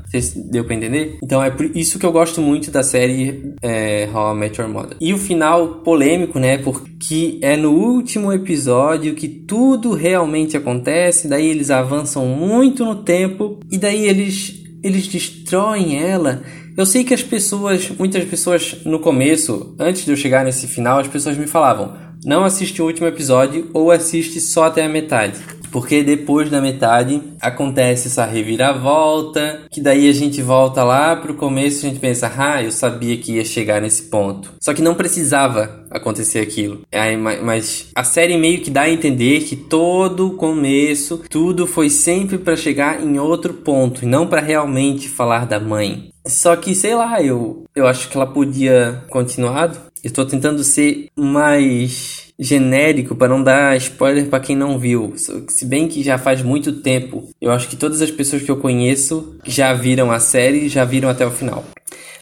Deu 0.50 0.64
para 0.64 0.74
entender? 0.74 1.18
Então, 1.22 1.42
é 1.42 1.50
por 1.50 1.64
isso 1.76 1.98
que 1.98 2.06
eu 2.06 2.12
gosto 2.12 2.40
muito 2.40 2.70
da 2.70 2.82
série 2.82 3.37
é, 3.62 4.08
How 4.12 4.34
I 4.34 4.38
Met 4.38 4.60
Your 4.60 4.70
Mother. 4.70 4.96
E 5.00 5.12
o 5.12 5.18
final 5.18 5.80
polêmico, 5.84 6.38
né? 6.38 6.58
Porque 6.58 7.38
é 7.42 7.56
no 7.56 7.72
último 7.72 8.32
episódio 8.32 9.14
que 9.14 9.28
tudo 9.28 9.92
realmente 9.92 10.56
acontece, 10.56 11.28
daí 11.28 11.46
eles 11.46 11.70
avançam 11.70 12.26
muito 12.26 12.84
no 12.84 12.96
tempo 12.96 13.58
e 13.70 13.78
daí 13.78 14.06
eles 14.06 14.58
eles 14.82 15.08
destroem 15.08 16.00
ela. 16.00 16.42
Eu 16.76 16.86
sei 16.86 17.02
que 17.02 17.12
as 17.12 17.22
pessoas, 17.22 17.90
muitas 17.98 18.24
pessoas 18.24 18.76
no 18.84 19.00
começo, 19.00 19.74
antes 19.78 20.04
de 20.04 20.12
eu 20.12 20.16
chegar 20.16 20.44
nesse 20.44 20.68
final, 20.68 21.00
as 21.00 21.08
pessoas 21.08 21.36
me 21.36 21.46
falavam: 21.46 21.94
não 22.24 22.44
assiste 22.44 22.80
o 22.80 22.84
último 22.84 23.06
episódio 23.06 23.68
ou 23.72 23.90
assiste 23.90 24.40
só 24.40 24.64
até 24.64 24.84
a 24.84 24.88
metade. 24.88 25.38
Porque 25.70 26.02
depois 26.02 26.50
da 26.50 26.60
metade 26.60 27.22
acontece 27.40 28.08
essa 28.08 28.24
reviravolta, 28.24 29.62
que 29.70 29.80
daí 29.80 30.08
a 30.08 30.12
gente 30.12 30.40
volta 30.42 30.82
lá 30.82 31.16
pro 31.16 31.34
começo 31.34 31.84
e 31.84 31.86
a 31.86 31.90
gente 31.90 32.00
pensa, 32.00 32.32
ah, 32.36 32.62
eu 32.62 32.70
sabia 32.70 33.16
que 33.16 33.32
ia 33.32 33.44
chegar 33.44 33.80
nesse 33.80 34.04
ponto. 34.04 34.52
Só 34.60 34.72
que 34.72 34.82
não 34.82 34.94
precisava 34.94 35.86
acontecer 35.90 36.40
aquilo. 36.40 36.82
Aí, 36.92 37.16
mas 37.16 37.88
a 37.94 38.04
série 38.04 38.36
meio 38.36 38.60
que 38.60 38.70
dá 38.70 38.82
a 38.82 38.90
entender 38.90 39.40
que 39.40 39.56
todo 39.56 40.28
o 40.28 40.34
começo, 40.34 41.22
tudo 41.28 41.66
foi 41.66 41.90
sempre 41.90 42.38
para 42.38 42.56
chegar 42.56 43.02
em 43.02 43.18
outro 43.18 43.54
ponto, 43.54 44.04
e 44.04 44.06
não 44.06 44.26
para 44.26 44.40
realmente 44.40 45.08
falar 45.08 45.46
da 45.46 45.60
mãe. 45.60 46.10
Só 46.26 46.54
que, 46.56 46.74
sei 46.74 46.94
lá, 46.94 47.22
eu, 47.22 47.64
eu 47.74 47.86
acho 47.86 48.08
que 48.08 48.16
ela 48.16 48.26
podia 48.26 49.02
continuado. 49.08 49.78
Eu 50.02 50.12
tô 50.12 50.24
tentando 50.24 50.62
ser 50.62 51.08
mais 51.16 52.28
genérico 52.38 53.16
para 53.16 53.28
não 53.28 53.42
dar 53.42 53.76
spoiler 53.76 54.26
para 54.26 54.40
quem 54.40 54.54
não 54.54 54.78
viu. 54.78 55.14
Se 55.48 55.64
bem 55.64 55.88
que 55.88 56.02
já 56.02 56.16
faz 56.16 56.42
muito 56.42 56.80
tempo, 56.80 57.28
eu 57.40 57.50
acho 57.50 57.68
que 57.68 57.76
todas 57.76 58.00
as 58.00 58.10
pessoas 58.10 58.42
que 58.42 58.50
eu 58.50 58.58
conheço 58.58 59.36
já 59.44 59.74
viram 59.74 60.10
a 60.10 60.20
série 60.20 60.68
já 60.68 60.84
viram 60.84 61.08
até 61.08 61.26
o 61.26 61.30
final. 61.30 61.64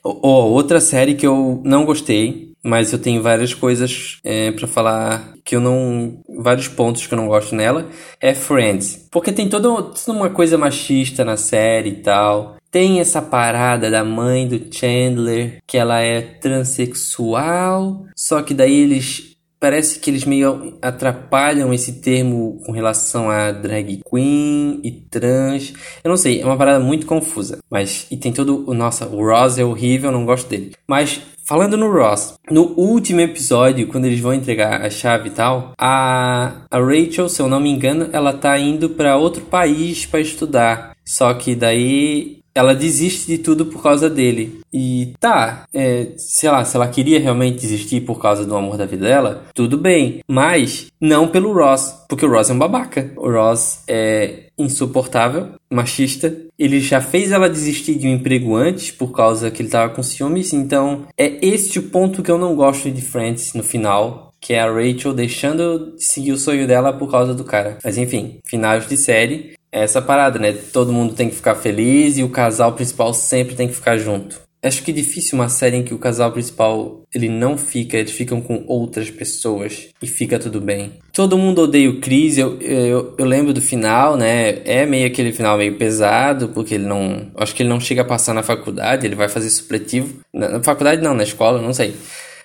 Oh, 0.02 0.52
outra 0.52 0.80
série 0.80 1.14
que 1.14 1.26
eu 1.26 1.60
não 1.64 1.84
gostei, 1.84 2.52
mas 2.64 2.92
eu 2.92 2.98
tenho 2.98 3.22
várias 3.22 3.52
coisas 3.52 4.18
é, 4.24 4.50
para 4.52 4.66
falar 4.66 5.34
que 5.44 5.54
eu 5.54 5.60
não. 5.60 6.20
vários 6.38 6.68
pontos 6.68 7.06
que 7.06 7.14
eu 7.14 7.16
não 7.16 7.28
gosto 7.28 7.54
nela, 7.54 7.88
é 8.20 8.34
Friends. 8.34 9.08
Porque 9.10 9.32
tem 9.32 9.48
toda 9.48 9.68
uma 10.08 10.30
coisa 10.30 10.56
machista 10.56 11.24
na 11.24 11.36
série 11.36 11.90
e 11.90 12.02
tal. 12.02 12.55
Tem 12.70 13.00
essa 13.00 13.22
parada 13.22 13.90
da 13.90 14.05
mãe 14.05 14.46
do 14.46 14.74
Chandler, 14.74 15.59
que 15.66 15.79
ela 15.79 16.00
é 16.00 16.20
transexual, 16.20 18.05
só 18.16 18.42
que 18.42 18.52
daí 18.52 18.81
eles 18.81 19.37
parece 19.59 19.98
que 19.98 20.11
eles 20.11 20.24
meio 20.24 20.79
atrapalham 20.83 21.72
esse 21.72 22.00
termo 22.00 22.61
com 22.64 22.72
relação 22.72 23.31
a 23.31 23.50
drag 23.50 24.00
queen 24.09 24.81
e 24.85 24.90
trans. 24.92 25.72
Eu 26.05 26.09
não 26.11 26.16
sei, 26.16 26.40
é 26.40 26.44
uma 26.44 26.57
parada 26.57 26.83
muito 26.83 27.07
confusa. 27.07 27.59
Mas, 27.70 28.07
e 28.11 28.16
tem 28.16 28.33
todo 28.33 28.68
o. 28.68 28.74
Nossa, 28.74 29.07
o 29.07 29.24
Ross 29.24 29.59
é 29.59 29.64
horrível, 29.64 30.12
não 30.12 30.24
gosto 30.24 30.48
dele. 30.48 30.72
Mas, 30.87 31.20
falando 31.44 31.76
no 31.76 31.90
Ross, 31.90 32.35
no 32.50 32.74
último 32.76 33.20
episódio, 33.20 33.88
quando 33.88 34.05
eles 34.05 34.20
vão 34.20 34.35
entregar 34.35 34.83
a 34.83 34.90
chave 34.90 35.29
e 35.29 35.33
tal, 35.33 35.72
a, 35.79 36.66
a 36.70 36.79
Rachel, 36.79 37.29
se 37.29 37.40
eu 37.40 37.48
não 37.48 37.61
me 37.61 37.70
engano, 37.70 38.09
ela 38.12 38.33
tá 38.33 38.59
indo 38.59 38.90
para 38.90 39.16
outro 39.16 39.42
país 39.42 40.07
para 40.07 40.20
estudar. 40.20 40.96
Só 41.05 41.33
que 41.35 41.55
daí 41.55 42.40
ela 42.58 42.74
desiste 42.74 43.26
de 43.26 43.38
tudo 43.38 43.66
por 43.66 43.82
causa 43.82 44.08
dele. 44.08 44.60
E 44.72 45.14
tá, 45.20 45.64
é, 45.72 46.08
sei 46.16 46.50
lá, 46.50 46.64
se 46.64 46.76
ela 46.76 46.88
queria 46.88 47.20
realmente 47.20 47.60
desistir 47.60 48.00
por 48.00 48.20
causa 48.20 48.44
do 48.44 48.56
amor 48.56 48.76
da 48.76 48.86
vida 48.86 49.06
dela, 49.06 49.44
tudo 49.54 49.76
bem. 49.76 50.20
Mas 50.28 50.86
não 51.00 51.28
pelo 51.28 51.52
Ross, 51.52 51.94
porque 52.08 52.24
o 52.24 52.30
Ross 52.30 52.50
é 52.50 52.52
um 52.52 52.58
babaca. 52.58 53.12
O 53.16 53.30
Ross 53.30 53.82
é 53.86 54.44
insuportável, 54.58 55.50
machista. 55.70 56.34
Ele 56.58 56.80
já 56.80 57.00
fez 57.00 57.30
ela 57.30 57.48
desistir 57.48 57.96
de 57.96 58.06
um 58.06 58.12
emprego 58.12 58.56
antes 58.56 58.90
por 58.90 59.12
causa 59.12 59.50
que 59.50 59.62
ele 59.62 59.68
tava 59.68 59.92
com 59.92 60.02
ciúmes. 60.02 60.52
Então 60.52 61.06
é 61.16 61.38
este 61.46 61.78
o 61.78 61.84
ponto 61.84 62.22
que 62.22 62.30
eu 62.30 62.38
não 62.38 62.56
gosto 62.56 62.90
de 62.90 63.02
Friends 63.02 63.52
no 63.54 63.62
final. 63.62 64.26
Que 64.38 64.52
é 64.52 64.60
a 64.60 64.70
Rachel 64.70 65.14
deixando 65.14 65.96
de 65.96 66.04
seguir 66.04 66.32
o 66.32 66.38
sonho 66.38 66.66
dela 66.66 66.92
por 66.92 67.10
causa 67.10 67.34
do 67.34 67.42
cara. 67.42 67.78
Mas 67.82 67.96
enfim, 67.96 68.38
finais 68.44 68.86
de 68.86 68.96
série 68.96 69.55
é 69.76 69.82
essa 69.82 70.00
parada, 70.00 70.38
né? 70.38 70.52
Todo 70.72 70.92
mundo 70.92 71.12
tem 71.12 71.28
que 71.28 71.36
ficar 71.36 71.54
feliz 71.54 72.16
e 72.16 72.22
o 72.22 72.30
casal 72.30 72.72
principal 72.72 73.12
sempre 73.12 73.54
tem 73.54 73.68
que 73.68 73.74
ficar 73.74 73.98
junto. 73.98 74.40
Acho 74.62 74.82
que 74.82 74.90
é 74.90 74.94
difícil 74.94 75.38
uma 75.38 75.50
série 75.50 75.76
em 75.76 75.82
que 75.82 75.92
o 75.92 75.98
casal 75.98 76.32
principal 76.32 77.02
ele 77.14 77.28
não 77.28 77.58
fica, 77.58 77.98
eles 77.98 78.10
ficam 78.10 78.40
com 78.40 78.64
outras 78.66 79.10
pessoas 79.10 79.88
e 80.02 80.06
fica 80.06 80.38
tudo 80.38 80.62
bem. 80.62 80.94
Todo 81.12 81.36
mundo 81.36 81.62
odeia 81.62 81.90
o 81.90 82.00
Chris, 82.00 82.38
eu, 82.38 82.58
eu, 82.58 83.14
eu 83.18 83.24
lembro 83.26 83.52
do 83.52 83.60
final, 83.60 84.16
né? 84.16 84.62
É 84.64 84.86
meio 84.86 85.06
aquele 85.06 85.30
final 85.30 85.58
meio 85.58 85.76
pesado, 85.76 86.48
porque 86.48 86.74
ele 86.74 86.86
não. 86.86 87.30
Acho 87.36 87.54
que 87.54 87.62
ele 87.62 87.68
não 87.68 87.78
chega 87.78 88.00
a 88.00 88.04
passar 88.04 88.32
na 88.32 88.42
faculdade, 88.42 89.06
ele 89.06 89.14
vai 89.14 89.28
fazer 89.28 89.50
supletivo. 89.50 90.20
Na, 90.32 90.48
na 90.48 90.62
faculdade 90.62 91.02
não, 91.02 91.14
na 91.14 91.22
escola, 91.22 91.60
não 91.60 91.74
sei. 91.74 91.94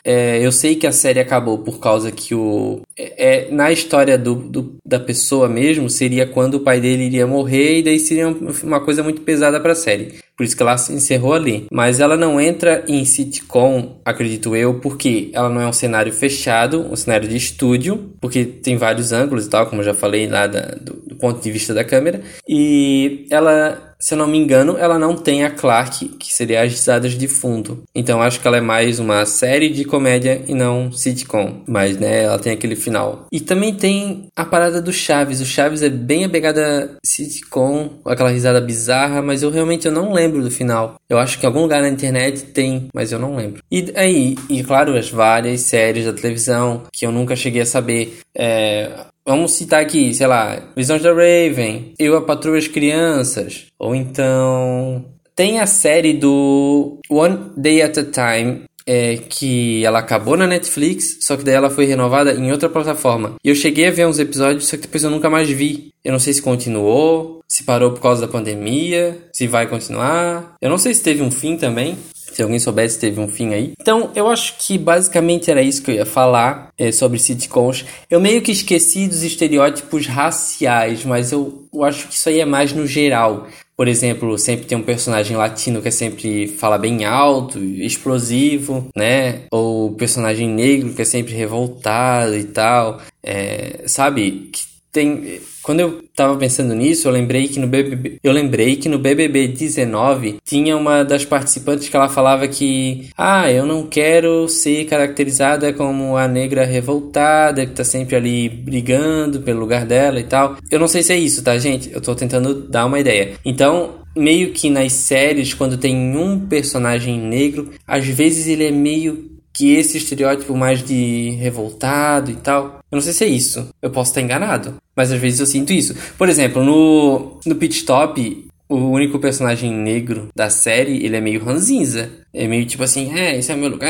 É, 0.04 0.44
eu 0.46 0.52
sei 0.52 0.76
que 0.76 0.88
a 0.88 0.92
série 0.92 1.20
acabou 1.20 1.60
por 1.60 1.80
causa 1.80 2.12
que 2.12 2.34
o. 2.34 2.82
É, 2.98 3.48
é, 3.48 3.52
na 3.52 3.72
história 3.72 4.18
do, 4.18 4.36
do, 4.36 4.76
da 4.86 5.00
pessoa 5.00 5.48
mesmo, 5.48 5.90
seria 5.90 6.26
quando 6.26 6.56
o 6.56 6.60
pai 6.60 6.80
dele 6.80 7.04
iria 7.04 7.28
morrer, 7.28 7.80
e 7.80 7.84
daí 7.84 8.00
seria 8.00 8.28
uma 8.64 8.80
coisa 8.80 9.04
muito 9.04 9.22
pesada 9.22 9.60
pra 9.60 9.76
série. 9.76 10.20
Por 10.36 10.46
isso 10.46 10.56
que 10.56 10.64
ela 10.64 10.78
se 10.78 10.92
encerrou 10.92 11.34
ali. 11.34 11.68
Mas 11.72 12.00
ela 12.00 12.18
não 12.18 12.42
entra 12.42 12.84
em 12.88 13.06
sitcom, 13.06 14.02
acredito 14.04 14.56
eu, 14.56 14.80
porque 14.80 15.30
ela 15.34 15.50
não 15.50 15.62
é 15.62 15.68
um 15.68 15.74
cenário 15.74 16.12
fechado, 16.12 16.82
um 16.92 16.96
cenário 16.96 17.28
de 17.28 17.38
estúdio, 17.38 18.12
porque 18.20 18.44
tem 18.44 18.76
vários 18.76 19.12
ângulos 19.12 19.46
e 19.46 19.50
tal, 19.50 19.68
como 19.68 19.82
eu 19.82 19.86
já 19.86 19.94
falei 19.94 20.28
lá 20.28 20.48
da, 20.48 20.62
do, 20.82 20.94
do 21.08 21.16
ponto 21.16 21.40
de 21.42 21.52
vista 21.52 21.74
da 21.74 21.84
câmera. 21.84 22.22
E 22.48 23.28
ela 23.30 23.91
se 24.02 24.16
eu 24.16 24.18
não 24.18 24.28
me 24.28 24.38
engano, 24.38 24.76
ela 24.78 24.98
não 24.98 25.16
tem 25.16 25.44
a 25.44 25.52
Clark, 25.52 26.06
que 26.20 26.34
seria 26.34 26.64
as 26.64 26.72
risadas 26.72 27.14
de 27.14 27.28
fundo. 27.28 27.84
Então 27.96 28.22
acho 28.22 28.40
que 28.40 28.48
ela 28.48 28.58
é 28.58 28.62
mais 28.62 29.00
uma 29.00 29.26
série 29.26 29.70
de 29.70 29.86
comédia 29.86 30.42
e 30.48 30.56
não 30.56 30.92
sitcom. 30.92 31.64
Mas, 31.68 31.98
né, 31.98 32.24
ela 32.24 32.40
tem 32.40 32.52
aquele 32.52 32.76
final. 32.76 33.28
E 33.32 33.40
também 33.40 33.74
tem 33.74 34.28
a 34.36 34.44
parada 34.44 34.82
do 34.82 34.92
Chaves. 34.92 35.40
O 35.40 35.46
Chaves 35.46 35.84
é 35.84 35.90
bem 35.90 36.26
a 36.26 36.30
pegada 36.30 36.98
sitcom, 37.06 38.02
aquela 38.06 38.32
risada 38.32 38.60
bizarra, 38.60 39.22
mas 39.22 39.44
eu 39.44 39.52
realmente 39.52 39.86
eu 39.86 39.92
não 39.92 40.12
lembro 40.12 40.42
do 40.42 40.50
final. 40.50 40.96
Eu 41.08 41.20
acho 41.20 41.38
que 41.38 41.46
em 41.46 41.48
algum 41.48 41.62
lugar 41.62 41.82
na 41.82 41.90
internet 41.90 42.46
tem, 42.46 42.88
mas 42.94 43.12
eu 43.12 43.20
não 43.20 43.36
lembro. 43.36 43.62
E 43.72 43.94
aí, 43.96 44.36
e 44.50 44.64
claro, 44.64 44.98
as 44.98 45.10
várias 45.10 45.62
séries 45.62 46.06
da 46.06 46.14
televisão 46.14 46.84
que 46.92 47.06
eu 47.06 47.12
nunca 47.12 47.36
cheguei 47.36 47.62
a 47.62 47.66
saber. 47.66 48.20
É, 48.36 48.90
Vamos 49.26 49.52
citar 49.54 49.82
aqui, 49.82 50.14
sei 50.14 50.28
lá, 50.28 50.72
Visões 50.76 51.02
da 51.02 51.14
Raven, 51.14 51.94
Eu, 52.00 52.18
a 52.18 52.22
Patrulha 52.22 52.58
as 52.58 52.68
Crianças, 52.68 53.68
ou 53.78 53.94
então 53.96 55.06
tem 55.36 55.60
a 55.60 55.68
série 55.68 56.14
do 56.14 57.00
One 57.10 57.52
Day 57.56 57.82
at 57.82 57.98
a 57.98 58.04
Time, 58.04 58.64
é, 58.86 59.18
que 59.18 59.86
ela 59.86 60.00
acabou 60.00 60.36
na 60.36 60.48
Netflix, 60.48 61.20
só 61.22 61.38
que 61.38 61.44
daí 61.44 61.56
ela 61.56 61.70
foi 61.70 61.86
renovada 61.86 62.34
em 62.34 62.52
outra 62.52 62.70
plataforma. 62.70 63.36
E 63.44 63.50
eu 63.50 63.56
cheguei 63.56 63.88
a 63.88 63.92
ver 63.92 64.08
uns 64.08 64.20
episódios, 64.20 64.68
só 64.68 64.76
que 64.76 64.84
depois 64.84 65.04
eu 65.04 65.10
nunca 65.10 65.30
mais 65.30 65.50
vi. 65.50 65.92
Eu 66.04 66.12
não 66.12 66.20
sei 66.20 66.34
se 66.34 66.42
continuou, 66.42 67.42
se 67.48 67.64
parou 67.64 67.92
por 67.92 68.02
causa 68.02 68.22
da 68.22 68.32
pandemia, 68.32 69.18
se 69.34 69.48
vai 69.48 69.68
continuar. 69.68 70.56
Eu 70.62 70.70
não 70.70 70.78
sei 70.78 70.94
se 70.94 71.04
teve 71.04 71.22
um 71.22 71.30
fim 71.30 71.58
também. 71.58 71.98
Se 72.32 72.42
alguém 72.42 72.60
soubesse, 72.60 73.00
teve 73.00 73.20
um 73.20 73.28
fim 73.28 73.54
aí. 73.54 73.74
Então, 73.80 74.10
eu 74.16 74.28
acho 74.28 74.56
que 74.58 74.78
basicamente 74.78 75.52
era 75.52 75.62
isso 75.62 75.82
que 75.82 75.92
eu 75.92 75.96
ia 75.96 76.06
falar 76.06 76.70
é, 76.78 76.92
sobre 76.92 77.20
sitcoms. 77.20 77.86
Eu 78.10 78.20
meio 78.20 78.42
que 78.42 78.52
esqueci 78.52 79.08
dos 79.08 79.24
estereótipos 79.24 80.08
raciais, 80.08 81.04
mas 81.04 81.32
eu, 81.32 81.66
eu 81.74 81.84
acho 81.84 82.08
que 82.08 82.14
isso 82.14 82.30
aí 82.30 82.40
é 82.40 82.46
mais 82.46 82.74
no 82.74 82.88
geral. 82.88 83.48
Por 83.76 83.88
exemplo, 83.88 84.38
sempre 84.38 84.66
tem 84.66 84.78
um 84.78 84.84
personagem 84.84 85.36
latino 85.36 85.82
que 85.82 85.88
é 85.88 85.92
sempre 85.92 86.48
fala 86.48 86.78
bem 86.78 87.04
alto, 87.04 87.58
explosivo, 87.58 88.88
né? 88.96 89.42
Ou 89.50 89.94
personagem 89.96 90.48
negro 90.48 90.94
que 90.94 91.02
é 91.02 91.06
sempre 91.06 91.34
revoltado 91.34 92.36
e 92.36 92.44
tal. 92.44 93.02
É, 93.24 93.82
sabe? 93.88 94.50
Que 94.52 94.71
tem 94.92 95.42
quando 95.62 95.80
eu 95.80 96.04
tava 96.16 96.36
pensando 96.38 96.74
nisso, 96.74 97.08
eu 97.08 97.12
lembrei 97.12 97.48
que 97.48 97.60
no 97.60 97.68
BBB, 97.68 98.18
eu 98.24 98.32
lembrei 98.32 98.76
que 98.76 98.90
no 98.90 98.98
BBB 98.98 99.48
19 99.48 100.38
tinha 100.44 100.76
uma 100.76 101.04
das 101.04 101.24
participantes 101.24 101.88
que 101.88 101.96
ela 101.96 102.10
falava 102.10 102.48
que, 102.48 103.10
ah, 103.16 103.52
eu 103.52 103.66
não 103.66 103.86
quero 103.86 104.48
ser 104.48 104.86
caracterizada 104.86 105.72
como 105.72 106.18
a 106.18 106.28
negra 106.28 106.66
revoltada 106.66 107.66
que 107.66 107.74
tá 107.74 107.84
sempre 107.84 108.16
ali 108.16 108.50
brigando 108.50 109.42
pelo 109.42 109.60
lugar 109.60 109.86
dela 109.86 110.20
e 110.20 110.24
tal. 110.24 110.58
Eu 110.70 110.80
não 110.80 110.88
sei 110.88 111.04
se 111.04 111.14
é 111.14 111.18
isso, 111.18 111.44
tá, 111.44 111.58
gente? 111.58 111.92
Eu 111.94 112.02
tô 112.02 112.16
tentando 112.16 112.56
dar 112.68 112.86
uma 112.86 113.00
ideia. 113.00 113.34
Então, 113.46 114.02
meio 114.16 114.52
que 114.52 114.70
nas 114.70 114.94
séries, 114.94 115.54
quando 115.54 115.78
tem 115.78 115.96
um 116.18 116.40
personagem 116.40 117.20
negro, 117.20 117.70
às 117.88 118.06
vezes 118.06 118.48
ele 118.48 118.66
é 118.66 118.72
meio 118.72 119.31
que 119.54 119.74
esse 119.74 119.98
estereótipo 119.98 120.56
mais 120.56 120.84
de 120.84 121.32
revoltado 121.32 122.32
e 122.32 122.36
tal. 122.36 122.80
Eu 122.92 122.96
não 122.96 123.02
sei 123.02 123.14
se 123.14 123.24
é 123.24 123.28
isso. 123.28 123.70
Eu 123.82 123.90
posso 123.90 124.12
estar 124.12 124.22
enganado. 124.22 124.76
Mas 124.96 125.12
às 125.12 125.20
vezes 125.20 125.40
eu 125.40 125.46
sinto 125.46 125.74
isso. 125.74 125.96
Por 126.18 126.30
exemplo, 126.30 126.64
no, 126.64 127.40
no 127.46 127.56
pit 127.56 127.76
stop, 127.76 128.48
o 128.72 128.90
único 128.90 129.20
personagem 129.20 129.72
negro 129.72 130.30
da 130.34 130.50
série, 130.50 131.06
ele 131.06 131.18
é 131.18 131.22
meio 131.22 131.44
ranzinza. 131.44 132.10
É 132.34 132.48
meio 132.48 132.66
tipo 132.66 132.84
assim, 132.84 133.14
é, 133.14 133.38
esse 133.38 133.52
é 133.52 133.56
o 133.56 133.58
meu 133.58 133.70
lugar. 133.70 133.90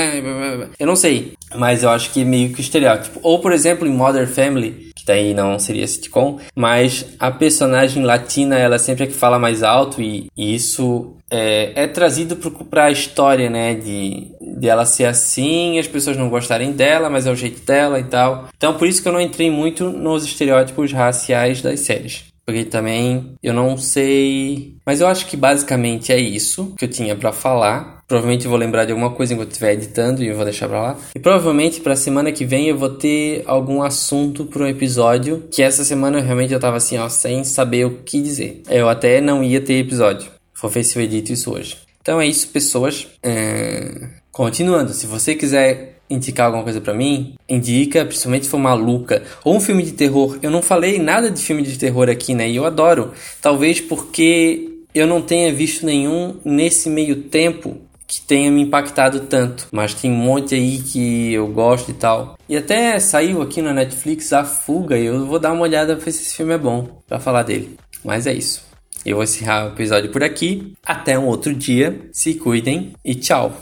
Eu 0.79 0.87
não 0.87 0.95
sei, 0.95 1.33
mas 1.55 1.83
eu 1.83 1.89
acho 1.89 2.11
que 2.11 2.25
meio 2.25 2.51
que 2.51 2.61
estereótipo. 2.61 3.19
Ou, 3.21 3.39
por 3.39 3.51
exemplo, 3.51 3.87
em 3.87 3.91
Modern 3.91 4.25
Family, 4.25 4.91
que 4.95 5.05
daí 5.05 5.33
não 5.35 5.59
seria 5.59 5.87
sitcom, 5.87 6.39
mas 6.55 7.05
a 7.19 7.29
personagem 7.29 8.03
latina, 8.03 8.57
ela 8.57 8.79
sempre 8.79 9.03
é 9.03 9.07
que 9.07 9.13
fala 9.13 9.37
mais 9.37 9.61
alto 9.61 10.01
e, 10.01 10.27
e 10.35 10.55
isso 10.55 11.15
é, 11.29 11.83
é 11.83 11.87
trazido 11.87 12.35
para 12.65 12.85
a 12.85 12.91
história, 12.91 13.49
né? 13.49 13.75
De, 13.75 14.27
de 14.57 14.67
ela 14.67 14.85
ser 14.85 15.05
assim, 15.05 15.77
as 15.77 15.87
pessoas 15.87 16.17
não 16.17 16.29
gostarem 16.29 16.71
dela, 16.71 17.09
mas 17.09 17.27
é 17.27 17.31
o 17.31 17.35
jeito 17.35 17.63
dela 17.65 17.99
e 17.99 18.03
tal. 18.03 18.47
Então, 18.57 18.73
por 18.73 18.87
isso 18.87 19.01
que 19.01 19.07
eu 19.07 19.13
não 19.13 19.21
entrei 19.21 19.51
muito 19.51 19.91
nos 19.91 20.25
estereótipos 20.25 20.91
raciais 20.91 21.61
das 21.61 21.81
séries. 21.81 22.30
Porque 22.45 22.65
também 22.65 23.35
eu 23.41 23.53
não 23.53 23.77
sei. 23.77 24.75
Mas 24.85 25.01
eu 25.01 25.07
acho 25.07 25.25
que 25.27 25.37
basicamente 25.37 26.11
é 26.11 26.19
isso 26.19 26.73
que 26.77 26.85
eu 26.85 26.89
tinha 26.89 27.15
para 27.15 27.31
falar. 27.31 28.01
Provavelmente 28.07 28.45
eu 28.45 28.51
vou 28.51 28.59
lembrar 28.59 28.83
de 28.83 28.91
alguma 28.91 29.11
coisa 29.11 29.33
enquanto 29.33 29.51
estiver 29.51 29.73
editando 29.73 30.23
e 30.23 30.27
eu 30.27 30.35
vou 30.35 30.43
deixar 30.43 30.67
pra 30.67 30.81
lá. 30.81 30.97
E 31.15 31.19
provavelmente 31.19 31.79
pra 31.79 31.95
semana 31.95 32.31
que 32.31 32.43
vem 32.43 32.67
eu 32.67 32.77
vou 32.77 32.89
ter 32.89 33.43
algum 33.45 33.81
assunto 33.81 34.45
para 34.45 34.63
um 34.63 34.67
episódio. 34.67 35.47
Que 35.51 35.61
essa 35.63 35.85
semana 35.85 36.19
eu 36.19 36.23
realmente 36.23 36.53
eu 36.53 36.59
tava 36.59 36.77
assim, 36.77 36.97
ó, 36.97 37.07
sem 37.07 37.43
saber 37.43 37.85
o 37.85 37.99
que 38.03 38.21
dizer. 38.21 38.63
Eu 38.69 38.89
até 38.89 39.21
não 39.21 39.43
ia 39.43 39.61
ter 39.61 39.75
episódio. 39.75 40.29
Vou 40.61 40.69
ver 40.69 40.83
se 40.83 40.97
eu 40.97 41.03
edito 41.03 41.31
isso 41.31 41.53
hoje. 41.53 41.77
Então 42.01 42.19
é 42.19 42.27
isso, 42.27 42.47
pessoas. 42.49 43.07
É... 43.23 44.09
Continuando, 44.31 44.93
se 44.93 45.05
você 45.05 45.35
quiser 45.35 46.00
indicar 46.11 46.47
alguma 46.47 46.63
coisa 46.63 46.81
para 46.81 46.93
mim, 46.93 47.35
indica, 47.47 48.05
principalmente 48.05 48.45
se 48.45 48.51
for 48.51 48.57
maluca. 48.57 49.23
Ou 49.43 49.55
um 49.55 49.59
filme 49.59 49.83
de 49.83 49.93
terror. 49.93 50.37
Eu 50.41 50.51
não 50.51 50.61
falei 50.61 50.99
nada 50.99 51.31
de 51.31 51.41
filme 51.41 51.63
de 51.63 51.77
terror 51.77 52.09
aqui, 52.09 52.33
né? 52.33 52.49
E 52.49 52.55
eu 52.55 52.65
adoro. 52.65 53.11
Talvez 53.41 53.79
porque 53.79 54.69
eu 54.93 55.07
não 55.07 55.21
tenha 55.21 55.53
visto 55.53 55.85
nenhum 55.85 56.35
nesse 56.43 56.89
meio 56.89 57.23
tempo 57.23 57.77
que 58.11 58.19
tenha 58.21 58.51
me 58.51 58.61
impactado 58.61 59.21
tanto. 59.21 59.67
Mas 59.71 59.93
tem 59.93 60.11
um 60.11 60.15
monte 60.15 60.53
aí 60.53 60.79
que 60.79 61.33
eu 61.33 61.47
gosto 61.47 61.91
e 61.91 61.93
tal. 61.93 62.37
E 62.49 62.57
até 62.57 62.99
saiu 62.99 63.41
aqui 63.41 63.61
na 63.61 63.73
Netflix 63.73 64.33
A 64.33 64.43
Fuga 64.43 64.97
e 64.97 65.05
eu 65.05 65.25
vou 65.25 65.39
dar 65.39 65.53
uma 65.53 65.61
olhada 65.61 65.95
pra 65.95 66.03
ver 66.03 66.11
se 66.11 66.23
esse 66.23 66.35
filme 66.35 66.53
é 66.53 66.57
bom 66.57 67.01
para 67.07 67.19
falar 67.19 67.43
dele. 67.43 67.77
Mas 68.03 68.27
é 68.27 68.33
isso. 68.33 68.69
Eu 69.05 69.15
vou 69.15 69.23
encerrar 69.23 69.65
o 69.65 69.69
episódio 69.69 70.11
por 70.11 70.23
aqui. 70.23 70.73
Até 70.85 71.17
um 71.17 71.25
outro 71.25 71.55
dia. 71.55 72.01
Se 72.11 72.33
cuidem 72.33 72.91
e 73.03 73.15
tchau. 73.15 73.55